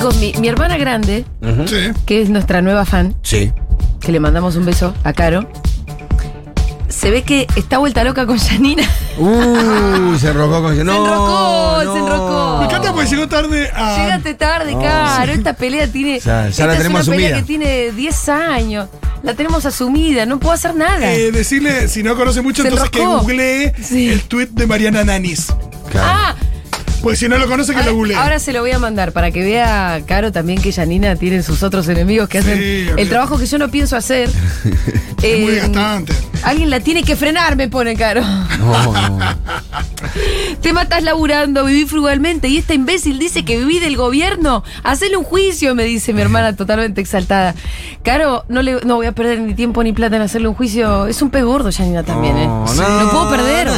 Chicos, 0.00 0.16
mi, 0.16 0.32
mi 0.40 0.48
hermana 0.48 0.78
grande, 0.78 1.24
Ujú. 1.42 1.68
Sí. 1.68 1.76
que 2.06 2.22
es 2.22 2.30
nuestra 2.30 2.62
nueva 2.62 2.84
fan, 2.86 3.14
Sí. 3.22 3.52
que 4.00 4.10
le 4.12 4.18
mandamos 4.20 4.56
un 4.56 4.64
beso 4.64 4.94
a 5.04 5.12
Caro, 5.12 5.46
se 6.88 7.10
ve 7.10 7.22
que 7.22 7.46
está 7.54 7.76
vuelta 7.78 8.02
loca 8.02 8.26
con 8.26 8.38
Janina. 8.38 8.82
Uh, 9.18 10.16
se 10.18 10.28
enrocó 10.30 10.62
con. 10.62 10.82
No, 10.86 10.96
enrocó, 11.04 11.80
se 11.92 11.98
enrocó. 11.98 12.56
Me 12.60 12.64
encanta 12.64 12.92
porque 12.94 13.10
llegó 13.10 13.28
tarde 13.28 13.70
a. 13.74 13.98
Llegaste 14.02 14.32
tarde, 14.34 14.72
No, 14.72 14.80
Caro. 14.80 15.32
Esta 15.32 15.52
pelea 15.52 15.86
tiene. 15.88 16.20
Ya- 16.20 16.44
ya 16.44 16.48
esta 16.48 16.66
la 16.66 16.72
es 16.72 16.78
tenemos 16.78 17.06
una 17.06 17.16
pelea 17.16 17.36
que 17.36 17.42
tiene 17.42 17.90
10 17.90 18.28
años. 18.30 18.88
La 19.22 19.34
tenemos 19.34 19.66
asumida, 19.66 20.24
no 20.24 20.38
puedo 20.40 20.54
hacer 20.54 20.74
nada. 20.74 21.12
Eh, 21.12 21.30
decirle, 21.32 21.88
si 21.88 22.02
no 22.02 22.16
conoce 22.16 22.40
mucho, 22.40 22.62
Se 22.62 22.68
entonces 22.68 22.88
que 22.90 23.00
enroscó. 23.02 23.20
googlee 23.24 23.72
Sí. 23.82 24.08
el 24.08 24.22
tweet 24.22 24.48
de 24.52 24.66
Mariana 24.66 25.04
Nanis. 25.04 25.48
Claro. 25.92 26.08
ah, 26.10 26.34
Pues 27.02 27.18
si 27.18 27.28
no 27.28 27.38
lo 27.38 27.46
conoce, 27.48 27.74
que 27.74 27.82
lo 27.82 27.94
googlee. 27.94 28.14
ahora, 28.16 28.38
se 28.38 28.52
lo 28.52 28.60
voy 28.60 28.72
a 28.72 28.78
mandar 28.78 29.12
para 29.12 29.30
que 29.30 29.42
vea, 29.42 30.00
Caro, 30.06 30.32
también 30.32 30.60
que 30.60 30.70
Janina 30.72 31.16
tiene 31.16 31.42
sus 31.42 31.62
otros 31.62 31.88
enemigos 31.88 32.28
que 32.28 32.42
Sí, 32.42 32.48
hacen 32.50 32.98
el 32.98 33.08
trabajo 33.08 33.38
que 33.38 33.46
yo 33.46 33.58
no 33.58 33.70
pienso 33.70 33.96
hacer. 33.96 34.28
es 34.64 35.40
muy 35.40 35.50
Eh, 35.50 35.50
desgastante. 35.52 36.12
Alguien 36.42 36.70
la 36.70 36.80
tiene 36.80 37.02
que 37.02 37.16
frenar, 37.16 37.56
me 37.56 37.68
pone 37.68 37.96
Caro. 37.96 38.20
No, 38.22 38.92
no. 38.92 39.18
Te 40.62 40.72
matas 40.72 41.02
laburando, 41.02 41.64
viví 41.64 41.86
frugalmente 41.86 42.48
y 42.48 42.58
esta 42.58 42.74
imbécil 42.74 43.18
dice 43.18 43.44
que 43.44 43.56
viví 43.58 43.78
del 43.78 43.96
gobierno. 43.96 44.62
Hacele 44.82 45.16
un 45.16 45.24
juicio, 45.24 45.74
me 45.74 45.84
dice 45.84 46.12
mi 46.12 46.20
hermana 46.20 46.54
totalmente 46.56 47.00
exaltada. 47.00 47.54
Caro, 48.02 48.44
no, 48.48 48.60
le, 48.62 48.80
no 48.84 48.96
voy 48.96 49.06
a 49.06 49.12
perder 49.12 49.40
ni 49.40 49.54
tiempo 49.54 49.82
ni 49.82 49.92
plata 49.92 50.16
en 50.16 50.22
hacerle 50.22 50.48
un 50.48 50.54
juicio. 50.54 51.06
Es 51.06 51.22
un 51.22 51.30
pez 51.30 51.44
gordo, 51.44 51.70
Janina, 51.72 52.02
también, 52.02 52.36
¿eh? 52.36 52.46
No, 52.46 52.66
No, 52.74 53.10
puedo 53.10 53.30
perder. 53.30 53.68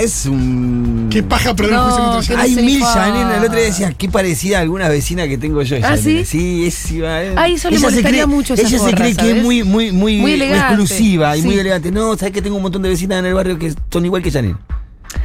Es 0.00 0.26
un. 0.26 1.01
Qué 1.12 1.22
paja 1.22 1.54
perder 1.54 1.74
No, 1.74 1.84
un 1.86 1.90
juicio 1.92 2.04
contra 2.12 2.36
Janina. 2.36 2.42
Hay 2.60 2.64
mil. 2.66 2.82
Janina. 2.84 3.36
El 3.36 3.44
otro 3.44 3.56
día 3.56 3.64
decía, 3.66 3.92
qué 3.96 4.08
parecida 4.08 4.58
a 4.58 4.60
alguna 4.62 4.88
vecina 4.88 5.28
que 5.28 5.38
tengo 5.38 5.62
yo. 5.62 5.76
¿Ah, 5.76 5.80
Janina. 5.96 6.02
sí? 6.02 6.24
Sí, 6.24 6.66
es. 6.66 6.90
iba- 6.92 7.22
eh. 7.22 7.34
Ay, 7.36 7.54
eso 7.54 7.70
le 7.70 7.76
Ella 7.76 7.86
molestaría 7.88 8.24
cree- 8.24 8.26
mucho 8.26 8.54
Ella 8.54 8.78
se 8.78 8.94
cree 8.94 9.14
que 9.14 9.30
es 9.38 9.42
muy, 9.42 9.62
muy, 9.62 9.92
muy, 9.92 10.16
Muy 10.18 10.32
exclusiva 10.42 11.36
y 11.36 11.42
muy 11.42 11.58
elegante. 11.58 11.90
No, 11.90 12.16
sabes 12.16 12.32
que 12.32 12.42
tengo 12.42 12.56
un 12.56 12.62
montón 12.62 12.82
de 12.82 12.88
vecinas 12.88 13.18
en 13.18 13.26
el 13.26 13.34
barrio 13.34 13.58
que 13.58 13.72
son 13.90 14.04
igual 14.04 14.22
que 14.22 14.30
Janine. 14.30 14.56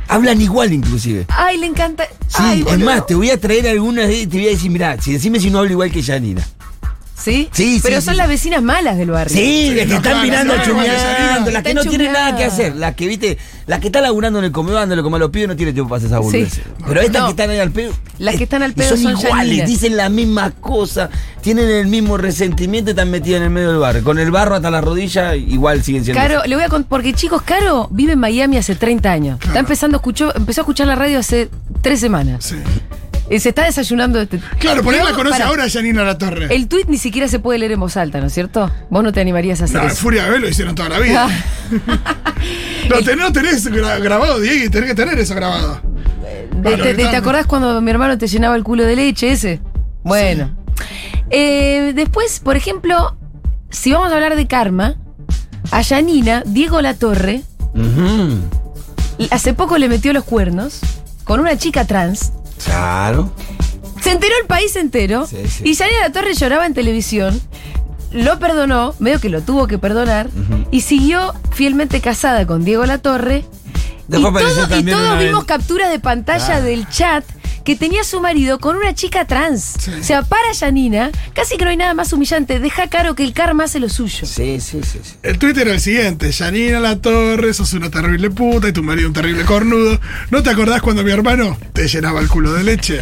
Hablan 0.10 0.42
igual, 0.42 0.74
inclusive. 0.74 1.26
Ay, 1.30 1.58
le 1.58 1.66
encanta. 1.68 2.06
Sí, 2.28 2.36
Ay, 2.40 2.66
es 2.68 2.80
más, 2.80 3.06
te 3.08 3.16
voy 3.16 3.30
a 3.30 3.40
traer 3.40 3.68
algunas 3.70 4.08
de- 4.08 4.22
y 4.22 4.28
te 4.28 4.38
voy 4.38 4.48
a 4.48 4.50
decir, 4.52 4.70
mirá, 4.72 5.02
si 5.02 5.14
decime 5.14 5.40
si 5.40 5.50
no 5.50 5.60
hablo 5.60 5.72
igual 5.72 5.92
que 5.92 6.04
Janina. 6.04 6.46
¿Sí? 7.20 7.50
Sí, 7.52 7.80
Pero 7.82 8.00
sí, 8.00 8.06
son 8.06 8.14
sí. 8.14 8.18
las 8.20 8.28
vecinas 8.28 8.62
malas 8.62 8.96
del 8.98 9.10
barrio. 9.10 9.36
Sí, 9.36 9.74
las 9.76 9.88
que 9.88 9.96
están 9.96 10.22
mirando, 10.22 10.56
no, 10.56 10.64
chumeando, 10.64 11.52
las 11.52 11.64
que 11.64 11.74
no 11.74 11.84
tienen 11.84 12.14
nada 12.14 12.36
que 12.38 12.44
hacer, 12.46 12.76
las 12.76 12.94
que, 12.96 13.08
viste, 13.08 13.38
las 13.66 13.80
que 13.80 13.88
están 13.88 14.04
laburando 14.04 14.38
en 14.40 14.46
el 14.46 14.52
comedor, 14.52 14.82
dándole 14.82 15.02
como 15.02 15.16
a 15.16 15.20
los 15.20 15.32
pibes, 15.32 15.48
no 15.48 15.56
tienen 15.56 15.74
tiempo 15.74 15.90
para 15.90 15.98
hacer 15.98 16.08
esa 16.10 16.20
boludez. 16.20 16.54
Sí. 16.54 16.62
Pero 16.88 17.02
estas 17.02 17.22
No. 17.22 17.26
que 17.28 17.32
están 17.32 17.50
ahí 17.50 17.60
al 17.60 17.72
pedo. 17.72 17.92
Las 18.20 18.36
que 18.36 18.44
están 18.44 18.62
al 18.62 18.74
pedo 18.74 18.96
son, 18.96 19.18
son 19.18 19.26
iguales, 19.26 19.68
dicen 19.68 19.98
las 19.98 20.12
mismas 20.12 20.54
cosas, 20.62 21.10
tienen 21.42 21.68
el 21.70 21.88
mismo 21.88 22.18
resentimiento 22.18 22.92
y 22.92 22.94
están 22.94 23.10
metidas 23.10 23.38
en 23.40 23.44
el 23.46 23.50
medio 23.50 23.70
del 23.72 23.80
barrio. 23.80 24.04
Con 24.04 24.20
el 24.20 24.30
barro 24.32 24.56
hasta 24.56 24.70
la 24.70 24.80
rodilla, 24.82 25.36
igual 25.36 25.84
siguen 25.84 26.04
siendo. 26.06 26.22
Caro, 26.22 26.44
le 26.46 26.56
voy 26.56 26.66
a 26.66 26.70
contar, 26.70 26.88
porque 26.88 27.14
chicos, 27.14 27.42
Caro 27.42 27.88
vive 27.92 28.14
en 28.14 28.20
Miami 28.20 28.58
hace 28.58 28.76
30 28.76 29.12
años. 29.12 29.40
Está 29.44 29.60
empezando 29.60 29.98
a 29.98 30.00
escuchar, 30.00 30.34
empezó 30.36 30.62
a 30.62 30.64
escuchar 30.64 30.86
la 30.88 30.96
radio 30.96 31.18
hace 31.20 31.50
tres 31.82 32.00
semanas. 32.00 32.46
Sí. 32.46 32.56
Y 33.30 33.40
se 33.40 33.50
está 33.50 33.66
desayunando 33.66 34.22
este. 34.22 34.40
Claro, 34.60 34.82
por 34.84 34.94
ahí 34.94 35.02
la 35.04 35.12
conoce 35.12 35.38
pará, 35.38 35.48
ahora 35.50 35.64
a 35.66 35.70
Janina 35.70 36.04
La 36.04 36.18
Torre. 36.18 36.48
El 36.56 36.68
tweet 36.70 36.86
ni 36.88 36.98
siquiera 36.98 37.28
se 37.28 37.40
puede 37.40 37.60
leer 37.60 37.74
en 37.74 37.80
voz 37.82 37.98
alta, 37.98 38.20
¿no 38.22 38.28
es 38.28 38.34
cierto? 38.34 38.72
Vos 38.90 39.04
no 39.04 39.12
te 39.12 39.20
animarías 39.20 39.60
a 39.62 39.66
hacer 39.66 39.82
No, 39.82 39.88
eso. 39.88 39.98
Furia 39.98 40.30
B 40.30 40.40
lo 40.40 40.48
hicieron 40.48 40.76
toda 40.76 40.88
la 40.90 41.00
vida. 41.00 41.28
no, 42.90 43.02
te- 43.04 43.16
no 43.16 43.32
tenés 43.34 43.70
gra- 43.72 44.02
grabado, 44.02 44.40
Diego, 44.40 44.66
y 44.66 44.70
tenés 44.70 44.90
que 44.90 44.96
tener 44.96 45.20
eso 45.20 45.36
grabado. 45.36 45.82
De- 45.82 46.48
Bueno, 46.62 46.84
te, 46.84 46.94
te- 46.94 47.16
acordás 47.16 47.46
cuando 47.48 47.82
mi 47.82 47.92
hermano 47.92 48.18
te 48.18 48.28
llenaba 48.28 48.56
el 48.56 48.64
culo 48.64 48.84
de 48.86 48.96
leche 48.96 49.32
ese? 49.32 49.60
Bueno. 50.04 50.56
Eh, 51.30 51.92
después, 51.96 52.40
por 52.40 52.56
ejemplo, 52.56 53.18
si 53.70 53.92
vamos 53.92 54.12
a 54.12 54.16
hablar 54.16 54.36
de 54.38 54.48
karma, 54.48 54.96
a 55.72 55.82
Yanina, 55.82 56.44
Diego 56.46 56.82
Latorre, 56.82 57.42
Ujú. 57.76 58.40
hace 59.32 59.54
poco 59.54 59.78
le 59.78 59.90
metió 59.90 60.14
los 60.14 60.24
cuernos 60.24 60.80
con 61.26 61.42
una 61.42 61.58
chica 61.58 61.84
trans. 61.86 62.32
Claro. 62.66 63.32
Se 64.02 64.12
enteró 64.12 64.34
el 64.42 64.48
país 64.48 64.76
entero. 64.76 65.26
Sí, 65.28 65.38
sí. 65.48 65.64
Y 65.66 65.74
Yanina 65.74 66.00
La 66.02 66.12
Torre 66.12 66.34
lloraba 66.34 66.66
en 66.66 66.74
televisión. 66.74 67.40
Lo 68.12 68.40
perdonó, 68.40 68.96
medio 69.00 69.20
que 69.20 69.30
lo 69.30 69.42
tuvo 69.42 69.68
que 69.68 69.78
perdonar. 69.78 70.30
Y 70.72 70.82
siguió 70.82 71.34
fielmente 71.52 72.00
casada 72.02 72.46
con 72.48 72.64
Diego 72.64 72.86
La 72.86 73.00
Torre. 73.00 73.44
Y, 74.10 74.12
Después 74.12 74.32
apareció 74.32 74.56
todo- 74.56 74.66
y 74.66 74.70
también 74.70 74.98
todos 74.98 75.20
vimos 75.20 75.40
vez- 75.42 75.48
captura 75.48 75.90
de 75.90 76.00
pantalla 76.00 76.62
del 76.62 76.88
chat 76.90 77.26
que 77.68 77.76
tenía 77.76 78.06
su 78.06 78.22
marido 78.22 78.60
con 78.60 78.78
una 78.78 78.96
chica 78.96 79.26
trans. 79.26 79.74
Sí. 79.78 79.92
O 80.00 80.02
sea, 80.02 80.22
para 80.22 80.54
Yanina, 80.54 81.12
casi 81.34 81.58
que 81.58 81.66
no 81.66 81.70
hay 81.70 81.76
nada 81.76 81.94
más 81.94 82.14
humillante. 82.14 82.62
Deja 82.62 82.88
claro 82.88 83.14
que 83.14 83.26
el 83.26 83.34
karma 83.34 83.66
hace 83.66 83.82
lo 83.82 83.90
suyo. 83.90 84.26
Sí, 84.26 84.62
sí, 84.62 84.80
sí. 84.84 85.02
sí. 85.04 85.16
El 85.22 85.38
Twitter 85.38 85.68
era 85.68 85.74
el 85.74 85.82
siguiente: 85.82 86.32
Janina 86.32 86.80
La 86.80 87.02
Torre, 87.02 87.54
sos 87.54 87.74
una 87.74 87.92
terrible 87.92 88.30
puta 88.30 88.70
y 88.70 88.72
tu 88.72 88.84
marido 88.84 89.10
un 89.10 89.14
terrible 89.14 89.44
cornudo. 89.44 90.00
¿No 90.32 90.42
te 90.44 90.50
acordás 90.50 90.82
cuando 90.82 91.04
mi 91.04 91.12
hermano 91.12 91.58
te 91.74 91.90
llenaba 91.90 92.22
el 92.22 92.30
culo 92.30 92.54
de 92.54 92.64
leche? 92.64 93.02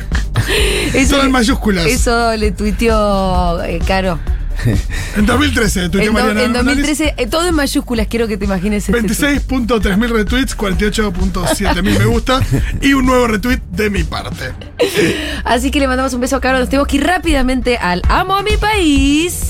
Todo 1.12 1.26
en 1.26 1.32
mayúsculas. 1.32 1.86
Eso 1.86 2.36
le 2.36 2.50
tuiteó 2.50 3.64
eh, 3.64 3.80
Caro. 3.86 4.20
En 5.16 5.26
2013, 5.26 5.90
tuiteó 5.90 6.02
En, 6.02 6.08
do- 6.08 6.14
Mariana 6.14 6.44
en 6.44 6.52
Nanis. 6.54 6.66
2013, 6.88 7.14
eh, 7.18 7.28
todo 7.28 7.48
en 7.48 7.56
mayúsculas, 7.56 8.08
quiero 8.08 8.28
que 8.28 8.38
te 8.38 8.46
imagines 8.46 8.88
este 8.90 9.02
tweet. 9.02 9.40
26.3 9.42 9.98
mil 9.98 10.10
retweets, 10.10 10.58
48.7 10.58 11.82
mil 11.84 11.98
me 11.98 12.06
gusta 12.06 12.42
y 12.82 12.94
un 12.94 13.06
nuevo 13.06 13.28
retweet 13.28 13.60
de 13.72 13.90
mi 13.90 14.04
parte. 14.04 14.54
Así 15.46 15.72
que 15.72 15.80
le 15.80 15.88
mandamos 15.88 16.14
un 16.14 16.22
beso 16.22 16.36
a 16.36 16.42
Caro. 16.42 16.60
Nos 16.60 16.70
tenemos 16.70 16.88
que 16.88 16.98
ir 16.98 17.04
rápidamente 17.06 17.78
al 17.78 18.02
Amo 18.10 18.36
a 18.36 18.44
mi 18.44 18.58
país. 18.58 19.42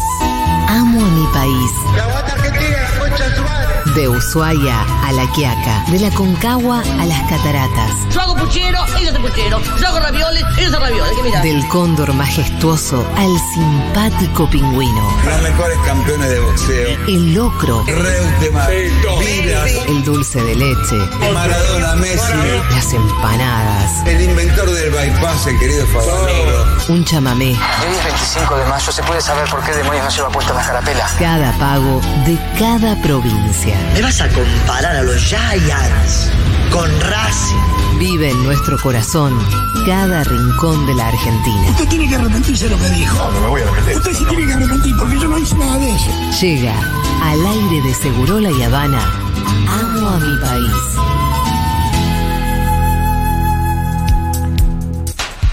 Amo 0.67 1.03
a 1.05 1.09
mi 1.09 1.25
país. 1.33 1.71
De 3.95 4.09
Ushuaia 4.09 4.85
a 5.05 5.11
La 5.11 5.29
Quiaca, 5.31 5.83
de 5.91 5.99
la 5.99 6.09
Concagua 6.11 6.81
a 6.99 7.05
las 7.05 7.21
Cataratas, 7.29 7.91
Yo 8.11 8.21
hago 8.21 8.35
puchero, 8.35 8.79
ellos 8.97 9.09
hacen 9.11 9.21
puchero. 9.21 9.61
Yo 9.79 9.87
hago 9.87 9.99
ravioles, 9.99 10.43
ellos 10.57 10.73
hacen 10.73 10.81
ravioles. 10.81 11.13
¿Qué 11.15 11.23
mirá? 11.23 11.41
del 11.41 11.67
cóndor 11.67 12.13
majestuoso 12.13 13.05
al 13.17 13.31
simpático 13.53 14.49
pingüino, 14.49 15.07
Los 15.25 15.41
mejores 15.41 15.77
campeones 15.85 16.29
de 16.29 16.39
boxeo. 16.39 16.89
el 17.07 17.33
locro, 17.33 17.83
Reutemann, 17.85 18.67
el 19.87 20.03
dulce 20.03 20.41
de 20.41 20.55
leche, 20.55 20.95
Maradona, 21.33 21.95
Messi. 21.95 22.33
las 22.71 22.93
empanadas, 22.93 24.05
El 24.07 24.21
inventor 24.21 24.69
del 24.71 24.89
bypass, 24.91 25.47
el 25.47 25.59
querido 25.59 25.85
Favaloro. 25.87 26.65
un 26.89 27.03
chamamé, 27.05 27.51
Hoy 27.51 27.95
es 27.97 28.03
25 28.05 28.55
de 28.57 28.65
mayo, 28.65 28.91
¿se 28.91 29.03
puede 29.03 29.21
saber 29.21 29.47
por 29.49 29.63
qué 29.63 29.71
demonios 29.71 30.03
no 30.05 30.09
lleva 30.09 30.29
puesta 30.29 30.53
la 30.53 30.61
carapela? 30.65 31.09
cada 31.19 31.51
pago 31.57 32.01
de 32.25 32.37
cada 32.59 32.95
provincia. 33.01 33.75
¿Me 33.93 34.01
vas 34.01 34.19
a 34.21 34.27
comparar 34.29 34.94
a 34.95 35.03
los 35.03 35.21
Giants 35.21 36.29
con 36.71 36.89
Racing? 37.01 37.99
Vive 37.99 38.29
en 38.29 38.43
nuestro 38.43 38.77
corazón 38.77 39.37
cada 39.85 40.23
rincón 40.23 40.85
de 40.87 40.95
la 40.95 41.07
Argentina. 41.07 41.69
Usted 41.69 41.87
tiene 41.89 42.07
que 42.07 42.15
arrepentirse 42.15 42.65
de 42.65 42.71
lo 42.71 42.77
que 42.77 42.89
dijo. 42.91 43.31
No, 43.31 43.41
me 43.41 43.47
voy 43.47 43.61
a 43.61 43.63
arrepentir. 43.65 43.97
Usted 43.97 44.13
se 44.13 44.25
tiene 44.25 44.47
que 44.47 44.53
arrepentir 44.53 44.95
porque 44.97 45.19
yo 45.19 45.27
no 45.27 45.37
hice 45.37 45.55
nada 45.55 45.77
de 45.77 45.89
eso. 45.89 46.39
Llega 46.41 46.73
al 47.23 47.45
aire 47.45 47.81
de 47.81 47.93
Segurola 47.93 48.51
y 48.51 48.63
Habana. 48.63 49.01
Amo 49.67 50.09
a 50.09 50.19
mi 50.19 50.37
país. 50.39 50.71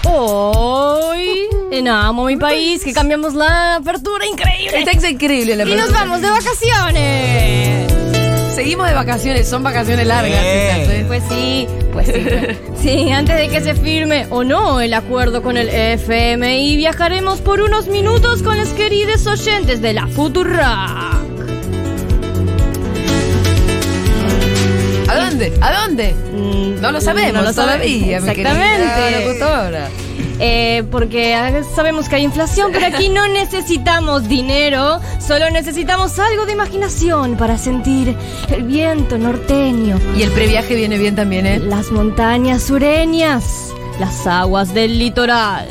Hoy 0.03 1.49
en 1.71 1.87
Amo 1.89 2.25
mi 2.25 2.37
país, 2.37 2.83
que 2.83 2.93
cambiamos 2.93 3.33
la 3.33 3.75
apertura 3.75 4.25
increíble. 4.25 4.79
Está 4.79 5.09
increíble 5.09 5.55
la 5.55 5.63
Y 5.63 5.75
nos 5.75 5.91
vamos 5.91 6.21
de 6.21 6.29
vacaciones. 6.29 7.92
Seguimos 8.55 8.87
de 8.87 8.93
vacaciones, 8.93 9.47
son 9.47 9.63
vacaciones 9.63 10.05
largas. 10.05 10.39
Eh. 10.43 10.81
estas, 10.81 10.95
¿eh? 10.95 11.05
Pues 11.07 11.23
sí, 11.27 11.67
pues 11.91 12.07
sí. 12.07 12.13
Sí, 12.83 13.11
antes 13.11 13.37
de 13.37 13.47
que 13.49 13.61
se 13.61 13.75
firme 13.75 14.27
o 14.29 14.43
no 14.43 14.81
el 14.81 14.93
acuerdo 14.93 15.41
con 15.41 15.57
el 15.57 15.69
FMI, 15.69 16.75
viajaremos 16.75 17.39
por 17.39 17.61
unos 17.61 17.87
minutos 17.87 18.43
con 18.43 18.57
los 18.57 18.69
queridos 18.69 19.25
oyentes 19.25 19.81
de 19.81 19.93
la 19.93 20.07
Futura. 20.07 21.11
¿A 25.07 25.15
dónde? 25.15 25.53
¿A 25.61 25.81
dónde? 25.81 26.13
Mm, 26.13 26.81
No 26.81 26.91
lo 26.91 27.01
sabemos 27.01 27.33
no 27.33 27.41
lo 27.43 27.53
Exactamente. 27.53 29.43
Eh, 30.39 30.83
porque 30.91 31.61
sabemos 31.75 32.09
que 32.09 32.15
hay 32.15 32.23
inflación, 32.23 32.71
pero 32.73 32.87
aquí 32.87 33.09
no 33.09 33.27
necesitamos 33.27 34.27
dinero, 34.27 34.99
solo 35.19 35.49
necesitamos 35.51 36.17
algo 36.19 36.45
de 36.45 36.53
imaginación 36.53 37.37
para 37.37 37.57
sentir 37.57 38.15
el 38.49 38.63
viento 38.63 39.17
norteño, 39.17 39.99
Y 40.17 40.23
el 40.23 40.31
previaje 40.31 40.75
viene 40.75 40.97
bien 40.97 41.15
también, 41.15 41.45
¿eh? 41.45 41.59
las 41.59 41.91
montañas 41.91 42.63
sureñas, 42.63 43.73
las 43.99 44.25
aguas 44.25 44.73
del 44.73 44.97
litoral. 44.97 45.67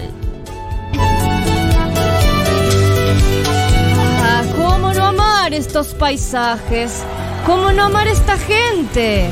Ah, 4.23 4.43
¿Cómo 4.57 4.93
no 4.93 5.07
amar 5.07 5.53
estos 5.53 5.89
paisajes? 5.89 7.03
¿Cómo 7.47 7.73
no 7.73 7.85
amar 7.85 8.07
esta 8.07 8.39
gente? 8.39 9.29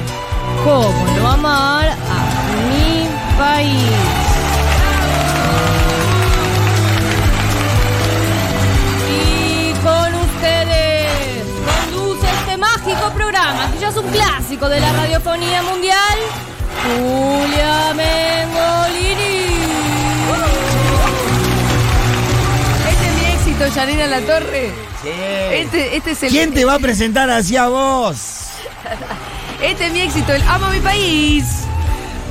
¿Cómo 0.65 1.07
no 1.17 1.29
amar 1.29 1.89
a 1.89 1.97
mi 2.69 3.07
país? 3.39 4.20
De 14.69 14.79
la 14.81 14.93
radiofonía 14.93 15.63
mundial. 15.63 16.19
Julia 16.85 17.95
Mengolini. 17.95 19.41
Este 22.91 23.07
es 23.07 23.15
mi 23.15 23.25
éxito, 23.33 23.75
Yanina 23.75 24.07
La 24.07 24.21
Torre. 24.21 24.71
Este, 25.03 25.97
este 25.97 26.11
es 26.11 26.23
el. 26.25 26.31
¿Quién 26.31 26.53
te 26.53 26.67
va 26.67 26.75
a 26.75 26.79
presentar 26.79 27.31
así 27.31 27.57
a 27.57 27.69
vos? 27.69 28.49
Este 29.63 29.87
es 29.87 29.93
mi 29.93 30.01
éxito, 30.01 30.35
el 30.35 30.43
Amo 30.43 30.67
a 30.67 30.71
mi 30.71 30.81
país. 30.81 31.45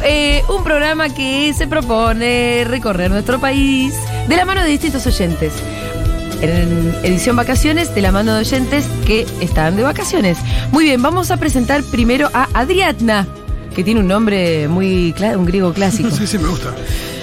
Eh, 0.03 0.43
un 0.49 0.63
programa 0.63 1.09
que 1.09 1.53
se 1.57 1.67
propone 1.67 2.63
recorrer 2.67 3.09
nuestro 3.09 3.39
país 3.39 3.95
de 4.27 4.35
la 4.37 4.45
mano 4.45 4.61
de 4.61 4.69
distintos 4.69 5.05
oyentes. 5.07 5.53
En 6.41 6.95
edición 7.03 7.36
vacaciones, 7.36 7.94
de 7.94 8.01
la 8.01 8.12
mano 8.12 8.33
de 8.33 8.39
oyentes 8.39 8.86
que 9.06 9.25
están 9.41 9.75
de 9.75 9.83
vacaciones. 9.83 10.38
Muy 10.71 10.86
bien, 10.86 11.01
vamos 11.01 11.31
a 11.31 11.38
presentar 11.38 11.83
primero 11.83 12.30
a 12.33 12.47
Adriatna, 12.53 13.27
que 13.75 13.83
tiene 13.83 14.00
un 14.00 14.07
nombre 14.07 14.68
muy 14.69 15.13
un 15.36 15.45
griego 15.45 15.74
clásico. 15.74 16.09
Sí, 16.18 16.27
sí, 16.27 16.38
me 16.38 16.47
gusta. 16.47 16.74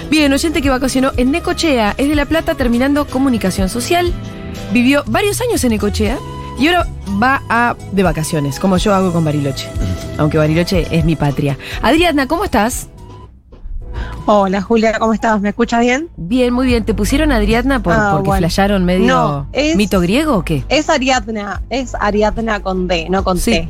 Bien, 0.09 0.31
oyente 0.31 0.61
que 0.61 0.69
vacacionó 0.69 1.11
en 1.17 1.31
Necochea, 1.31 1.95
es 1.97 2.07
de 2.07 2.15
La 2.15 2.25
Plata 2.25 2.55
terminando 2.55 3.05
comunicación 3.05 3.69
social. 3.69 4.13
Vivió 4.71 5.03
varios 5.07 5.41
años 5.41 5.63
en 5.63 5.71
Necochea 5.71 6.17
y 6.59 6.67
ahora 6.67 6.87
va 7.21 7.41
a 7.49 7.75
de 7.91 8.03
vacaciones, 8.03 8.59
como 8.59 8.77
yo 8.77 8.93
hago 8.93 9.11
con 9.11 9.25
Bariloche. 9.25 9.67
Aunque 10.17 10.37
Bariloche 10.37 10.87
es 10.91 11.05
mi 11.05 11.15
patria. 11.15 11.57
Adriana, 11.81 12.27
¿cómo 12.27 12.45
estás? 12.45 12.87
Hola 14.29 14.61
Julia, 14.61 14.99
¿cómo 14.99 15.13
estás? 15.13 15.39
¿Me 15.39 15.49
escuchas 15.49 15.79
bien? 15.79 16.09
Bien, 16.17 16.53
muy 16.53 16.67
bien. 16.67 16.83
¿Te 16.83 16.93
pusieron 16.93 17.31
Adriana 17.31 17.81
por, 17.81 17.93
Ah, 17.93 18.09
porque 18.11 18.27
bueno. 18.27 18.39
flasharon 18.41 18.83
medio 18.83 19.07
No, 19.07 19.47
es- 19.53 19.75
mito 19.77 20.01
griego 20.01 20.35
o 20.37 20.43
qué? 20.43 20.65
Es 20.67 20.89
Ariadna, 20.89 21.61
es 21.69 21.95
Ariadna 21.97 22.59
con 22.59 22.87
D, 22.89 23.07
no 23.09 23.23
con 23.23 23.37
Sí. 23.37 23.51
T. 23.51 23.69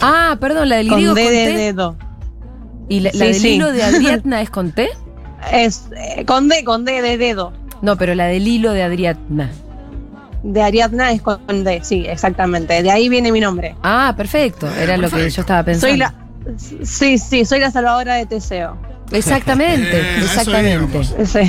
Ah, 0.00 0.36
perdón, 0.40 0.68
la 0.68 0.76
del 0.76 0.88
Con 0.88 0.98
griego 0.98 1.14
D 1.14 1.22
con 1.24 1.32
de 1.32 1.44
T. 1.46 1.52
dedo. 1.58 1.96
¿Y 2.88 3.00
la, 3.00 3.10
del 3.10 3.34
sí. 3.34 3.48
hilo 3.56 3.72
de 3.72 3.82
Adriana 3.82 4.40
es 4.42 4.50
con 4.50 4.70
T? 4.70 4.88
Es 5.52 5.88
eh, 5.96 6.24
con 6.24 6.48
D, 6.48 6.62
con 6.62 6.84
D 6.84 7.02
de 7.02 7.18
dedo. 7.18 7.52
No, 7.82 7.96
pero 7.96 8.14
la 8.14 8.26
del 8.26 8.46
hilo 8.46 8.70
de 8.72 8.84
Adriana. 8.84 9.50
De 10.44 10.62
Ariadna 10.62 11.10
es 11.10 11.20
con 11.20 11.40
D, 11.64 11.80
sí, 11.82 12.04
exactamente. 12.06 12.80
De 12.84 12.90
ahí 12.92 13.08
viene 13.08 13.32
mi 13.32 13.40
nombre. 13.40 13.74
Ah, 13.82 14.14
perfecto. 14.16 14.68
Era 14.70 14.96
lo 14.96 15.10
que 15.10 15.28
yo 15.28 15.40
estaba 15.40 15.64
pensando. 15.64 15.88
Soy 15.88 15.96
la. 15.98 16.14
Sí, 16.84 17.18
sí, 17.18 17.44
soy 17.44 17.58
la 17.58 17.72
salvadora 17.72 18.14
de 18.14 18.26
Teseo. 18.26 18.76
Exactamente, 19.12 20.00
Eh, 20.00 20.18
exactamente. 20.18 21.04
Sí. 21.26 21.40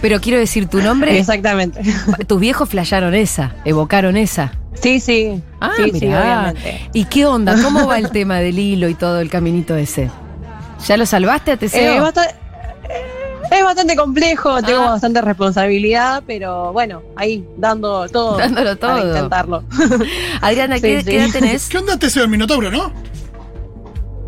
Pero 0.00 0.20
quiero 0.20 0.38
decir 0.38 0.68
tu 0.68 0.80
nombre. 0.80 1.18
Exactamente. 1.18 1.80
Tus 2.26 2.40
viejos 2.40 2.68
flasharon 2.68 3.14
esa, 3.14 3.54
evocaron 3.64 4.16
esa. 4.16 4.52
Sí, 4.74 5.00
sí. 5.00 5.40
Ah, 5.60 5.72
sí, 5.76 5.90
sí, 5.94 6.06
mirá. 6.06 6.20
obviamente. 6.22 6.90
¿Y 6.92 7.04
qué 7.04 7.26
onda? 7.26 7.56
¿Cómo 7.62 7.86
va 7.86 7.98
el 7.98 8.10
tema 8.10 8.38
del 8.38 8.58
hilo 8.58 8.88
y 8.88 8.94
todo 8.94 9.20
el 9.20 9.28
caminito 9.30 9.76
ese? 9.76 10.10
¿Ya 10.86 10.96
lo 10.96 11.06
salvaste 11.06 11.50
a 11.52 11.54
Eh, 11.54 11.58
Teseo? 11.58 11.94
es, 11.94 12.00
bastante, 12.00 12.34
es 13.52 13.62
bastante 13.64 13.94
complejo, 13.96 14.62
tengo 14.62 14.80
Ah. 14.82 14.90
bastante 14.92 15.20
responsabilidad, 15.20 16.22
pero 16.26 16.72
bueno, 16.72 17.02
ahí 17.16 17.44
dando 17.58 18.08
todo. 18.08 18.38
Dándolo 18.38 18.76
Para 18.78 18.94
todo. 18.96 19.08
intentarlo. 19.08 19.64
Adriana, 20.40 20.76
Sí, 20.76 20.82
¿qué, 20.82 20.98
sí. 21.00 21.04
qué 21.06 21.16
edad 21.18 21.30
tenés? 21.32 21.68
¿Qué 21.68 21.78
onda 21.78 21.96
Teseo 21.98 22.24
el 22.24 22.30
Minotauro, 22.30 22.70
no? 22.70 22.92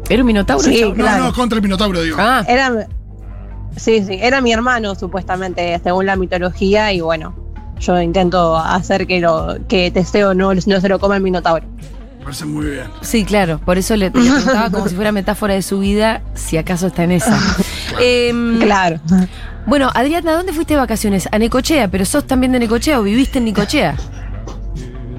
¿Era 0.09 0.23
un 0.23 0.27
minotauro? 0.27 0.63
Sí? 0.63 0.83
No, 0.83 0.95
Claro. 0.95 1.25
no, 1.25 1.33
contra 1.33 1.57
el 1.57 1.63
Minotauro, 1.63 2.01
digo. 2.03 2.17
Ah, 2.19 2.45
Era, 2.47 2.87
sí, 3.77 4.05
sí, 4.05 4.19
era 4.21 4.41
mi 4.41 4.53
hermano 4.53 4.95
supuestamente, 4.95 5.81
según 5.83 6.07
la 6.07 6.17
mitología, 6.17 6.93
y 6.93 7.01
bueno, 7.01 7.35
yo 7.81 8.01
intento 8.01 8.57
hacer 8.57 9.07
que 9.07 9.21
lo 9.21 9.57
que 9.69 9.91
Teseo 9.91 10.35
no, 10.35 10.53
no 10.55 10.81
se 10.81 10.89
lo 10.89 10.99
coma 10.99 11.17
el 11.17 11.23
Minotauro. 11.23 11.67
Me 12.19 12.25
parece 12.25 12.45
muy 12.47 12.67
bien. 12.67 12.85
sí, 13.03 13.25
claro. 13.25 13.59
Por 13.65 13.77
eso 13.77 13.97
le, 13.97 14.07
le 14.07 14.11
preguntaba 14.11 14.71
como 14.71 14.89
si 14.89 14.95
fuera 14.95 15.13
metáfora 15.13 15.55
de 15.55 15.63
su 15.63 15.79
vida, 15.81 16.23
si 16.35 16.57
acaso 16.57 16.87
está 16.87 17.05
en 17.05 17.13
esa. 17.13 17.39
Em, 18.01 18.61
Claro. 18.61 18.99
Bueno, 19.67 19.91
Adriana, 19.95 20.33
¿dónde 20.35 20.53
fuiste 20.53 20.75
de 20.75 20.81
vacaciones? 20.81 21.29
A 21.33 21.39
Necochea, 21.39 21.89
pero 21.89 22.05
sos 22.05 22.27
también 22.27 22.53
de 22.53 22.59
Necochea 22.59 22.99
o 23.01 23.03
viviste 23.03 23.39
en 23.39 23.47
Necochea. 23.47 23.97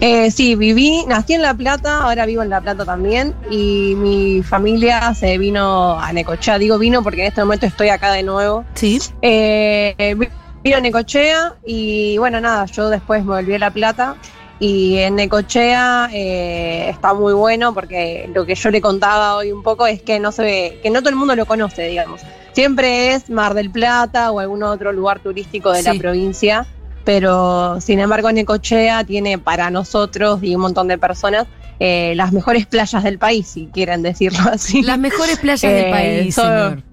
Eh, 0.02 0.30
sí, 0.30 0.56
viví, 0.56 1.06
nací 1.08 1.34
en 1.34 1.42
La 1.42 1.54
Plata, 1.54 2.04
ahora 2.04 2.26
vivo 2.26 2.44
en 2.44 2.50
La 2.50 2.60
Plata 2.62 2.84
también, 2.86 3.34
y 3.50 3.94
mi 3.96 4.44
familia 4.44 5.14
se 5.16 5.38
vino 5.38 5.98
a 6.00 6.12
Necochea. 6.12 6.58
Digo 6.60 6.78
vino 6.78 7.02
porque 7.02 7.22
en 7.22 7.28
este 7.28 7.42
momento 7.42 7.66
estoy 7.66 7.90
acá 7.90 8.12
de 8.12 8.22
nuevo. 8.24 8.66
Sí. 8.74 9.00
Eh, 9.22 10.16
vi- 10.18 10.28
vino 10.64 10.78
a 10.78 10.82
Necochea 10.82 11.56
y 11.66 12.18
bueno, 12.18 12.42
nada, 12.42 12.66
yo 12.66 12.90
después 12.90 13.24
me 13.24 13.36
volví 13.36 13.56
a 13.56 13.60
La 13.60 13.72
Plata 13.72 14.16
y 14.60 14.98
en 14.98 15.16
Necochea 15.16 16.10
eh, 16.14 16.90
está 16.90 17.14
muy 17.14 17.34
bueno 17.34 17.74
porque 17.74 18.30
lo 18.34 18.46
que 18.46 18.56
yo 18.56 18.70
le 18.72 18.82
contaba 18.82 19.36
hoy 19.38 19.52
un 19.54 19.64
poco 19.64 19.88
es 19.88 20.02
que 20.02 20.20
no 20.20 20.32
se 20.34 20.44
ve, 20.44 20.80
que 20.84 20.90
no 20.90 21.00
todo 21.00 21.10
el 21.10 21.16
mundo 21.16 21.36
lo 21.36 21.46
conoce, 21.46 21.88
digamos. 21.88 22.22
Siempre 22.52 23.14
es 23.14 23.30
Mar 23.30 23.54
del 23.54 23.70
Plata 23.72 24.32
o 24.32 24.40
algún 24.40 24.62
otro 24.64 24.92
lugar 24.92 25.20
turístico 25.20 25.72
de 25.72 25.84
Sí. 25.84 25.86
la 25.88 25.94
provincia, 26.00 26.66
pero 27.06 27.80
sin 27.80 28.00
embargo 28.00 28.32
Necochea 28.32 29.04
tiene 29.06 29.38
para 29.38 29.70
nosotros 29.70 30.40
y 30.44 30.56
un 30.56 30.62
montón 30.62 30.88
de 30.90 30.98
personas 30.98 31.48
eh, 31.80 32.14
las 32.16 32.32
mejores 32.32 32.66
playas 32.66 33.04
del 33.04 33.18
país, 33.20 33.48
si 33.48 33.68
quieren 33.68 34.02
decirlo 34.02 34.40
así. 34.52 34.82
Las 34.82 34.98
mejores 35.00 35.38
playas 35.40 35.62
del 35.62 35.86
Eh, 35.86 35.92
país, 35.92 36.36
son- 36.36 36.46
señor. 36.46 36.84